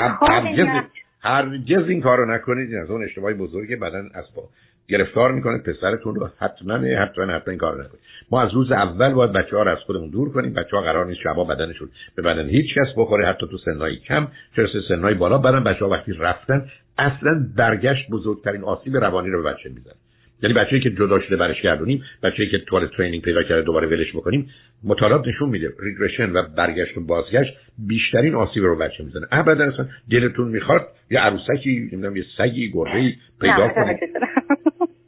هرگز 1.22 1.88
این 1.88 2.00
کارو 2.00 2.34
نکنید. 2.34 2.74
از 2.74 2.90
اون 2.90 3.04
اشتباهی 3.04 3.34
بزرگه 3.34 3.76
بدن 3.76 4.06
اسباب 4.14 4.44
گرفتار 4.88 5.32
می‌کنه 5.32 5.58
پسرتون 5.58 6.14
رو 6.14 6.28
حتما 6.38 6.74
حتما 6.74 7.32
حتما 7.32 7.50
این 7.50 7.58
کار 7.58 7.74
نکنید. 7.84 8.00
ما 8.30 8.42
از 8.42 8.54
روز 8.54 8.72
اول 8.72 9.12
باید 9.12 9.32
بچه 9.32 9.56
ها 9.56 9.62
رو 9.62 9.70
از 9.70 9.78
خودمون 9.78 10.10
دور 10.10 10.32
کنیم. 10.32 10.52
بچه 10.52 10.76
ها 10.76 10.82
قرار 10.82 11.06
نیست 11.06 11.20
شبا 11.20 11.44
بدنشون 11.44 11.88
به 12.14 12.22
بدن 12.22 12.48
هیچ 12.48 12.74
کس 12.74 12.88
بخوره 12.96 13.26
حتی 13.26 13.46
تو 13.50 13.58
سنهای 13.58 13.96
کم. 13.96 14.28
چرا 14.56 14.66
سنهای 14.88 15.14
بالا 15.14 15.38
برن 15.38 15.64
بچه 15.64 15.84
ها 15.84 15.90
وقتی 15.90 16.12
رفتن 16.12 16.66
اصلا 16.98 17.46
برگشت 17.56 18.10
بزرگترین 18.10 18.64
آسیب 18.64 18.96
روانی 18.96 19.30
رو 19.30 19.42
به 19.42 19.52
بچه 19.52 19.68
می‌زنه 19.68 19.94
یعنی 20.42 20.54
بچه‌ای 20.54 20.80
که 20.80 20.90
جدا 20.90 21.20
شده 21.20 21.36
برش 21.36 21.62
گردونیم 21.62 22.04
بچه‌ای 22.22 22.48
که 22.48 22.58
توال 22.58 22.86
ترینینگ 22.96 23.22
پیدا 23.22 23.42
کرده 23.42 23.62
دوباره 23.62 23.86
ولش 23.86 24.10
بکنیم 24.16 24.50
مطالعات 24.84 25.28
نشون 25.28 25.48
میده 25.48 25.72
ریگرشن 25.80 26.32
و 26.32 26.42
برگشت 26.56 26.98
و 26.98 27.00
بازگشت 27.00 27.52
بیشترین 27.88 28.34
آسیب 28.34 28.64
رو 28.64 28.76
بچه 28.76 29.04
می‌زنه. 29.04 29.26
ابدا 29.32 29.64
اصلا 29.64 29.88
دلتون 30.10 30.48
می‌خواد 30.48 30.88
یه 31.10 31.20
عروسکی 31.20 31.88
نمی‌دونم 31.92 32.16
یه 32.16 32.24
سگی 32.38 32.70
گربه‌ای 32.72 33.14
پیدا 33.40 33.68
کنید. 33.68 33.98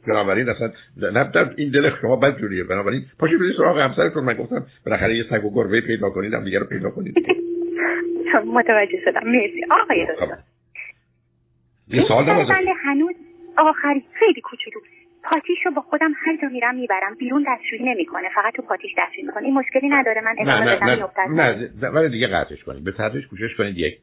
بنابراین 0.07 0.49
اصلا 0.49 0.71
نه 0.97 1.49
این 1.55 1.71
دل 1.71 1.91
شما 2.01 2.15
بد 2.15 2.39
جوریه. 2.39 2.63
بنابراین 2.63 3.05
پاشید 3.19 3.39
برید 3.39 3.55
سراغ 3.57 3.77
همسرتون 3.77 4.23
من 4.23 4.33
گفتم 4.33 4.65
بالاخره 4.85 5.17
یه 5.17 5.23
سگ 5.29 5.45
و 5.45 5.53
گربه 5.55 5.81
پیدا 5.81 6.09
کنید 6.09 6.33
هم 6.33 6.43
دیگه 6.43 6.59
رو 6.59 6.65
پیدا 6.65 6.89
کنید. 6.89 7.15
متوجه 8.45 8.97
شدم. 9.05 9.21
مرسی. 9.25 9.61
آقای 9.71 10.07
خب. 10.19 10.27
یه 11.87 12.03
سوال 12.07 12.25
هنوز 12.85 13.15
آخری. 13.57 14.03
خیلی 14.19 14.41
کوچولو. 14.41 14.79
پاتیشو 15.23 15.71
با 15.75 15.81
خودم 15.81 16.11
هر 16.25 16.37
جا 16.41 16.47
میرم 16.47 16.75
می‌برم 16.75 17.15
بیرون 17.19 17.45
دستشویی 17.47 17.83
نمی‌کنه 17.83 18.29
فقط 18.35 18.53
تو 18.55 18.61
پاتیش 18.61 18.91
دستشویی 18.97 19.27
می‌کنه. 19.27 19.43
این 19.43 19.53
مشکلی 19.53 19.89
نداره 19.89 20.21
من 20.21 20.35
نه 20.45 20.59
نه 20.59 21.05
نه, 21.27 21.69
نه, 21.81 21.89
ولی 21.89 22.09
دیگه 22.09 22.27
قطعش 22.27 22.63
کنید. 22.63 22.83
به 22.83 22.91
تدریج 22.91 23.27
کوشش 23.27 23.55
کنید 23.57 23.77
یک 23.77 23.97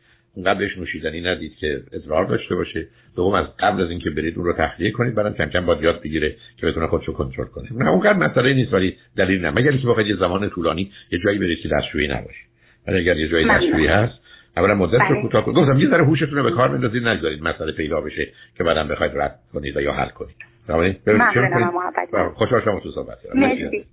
قبلش 0.47 0.79
نوشیدنی 0.79 1.21
ندید 1.21 1.57
که 1.61 1.83
ادرار 1.93 2.25
داشته 2.25 2.55
باشه. 2.55 2.87
دوم 3.17 3.35
از 3.35 3.47
قبل 3.59 3.83
از 3.83 3.91
اینکه 3.91 4.11
برید 4.11 4.37
اون 4.37 4.47
رو 4.47 4.53
تخلیه 4.53 4.91
کنید. 4.91 5.15
بعدم 5.15 5.35
کم 5.35 5.47
کم 5.47 5.67
باید 5.67 5.83
یاد 5.83 6.03
بگیره 6.03 6.37
که 6.57 6.67
بتونه 6.67 6.87
خودشو 6.87 7.13
کنترل 7.13 7.47
کنه. 7.47 7.69
نه 7.73 7.91
اونقدر 7.91 8.19
مسئله 8.19 8.55
نیست 8.55 8.73
ولی 8.73 8.97
دلیل 9.17 9.41
نه. 9.41 9.51
مگر 9.51 9.71
اینکه 9.71 9.87
بخواید 9.87 10.09
یه 10.09 10.17
زمان 10.17 10.51
طولانی 10.51 10.93
یه 11.13 11.19
جایی 11.25 11.39
برید 11.39 11.59
که 11.59 11.69
دستشویی 11.69 12.09
نباشه. 12.09 12.45
ولی 12.87 12.99
اگر 12.99 13.17
یه 13.17 13.29
جایی 13.29 13.49
دستشویی 13.49 13.87
هست 13.87 14.21
اولا 14.57 14.75
مدت 14.75 15.01
رو 15.01 15.15
بله. 15.15 15.23
کوتاه 15.23 15.45
کنید. 15.45 15.57
گفتم 15.57 15.81
یه 15.81 15.89
ذره 15.89 16.05
هوشتون 16.05 16.39
رو 16.39 16.43
به 16.43 16.51
کار 16.51 16.69
بندازید 16.69 17.09
نگذارید 17.09 17.43
مسئله 17.43 17.73
پیدا 17.73 18.01
بشه 18.01 18.29
که 18.59 18.65
بعدم 18.65 18.89
بخواید 18.89 19.13
رد 19.17 19.39
کنید 19.53 19.77
یا 19.77 19.93
حل 19.93 20.09
کنید. 20.09 20.37
ببینید 20.79 22.33
خوشحال 22.35 22.61
شما 22.65 22.81
تو 22.81 22.91
صحبت 22.91 23.23
کردم. 23.23 23.41
مرسی. 23.41 23.87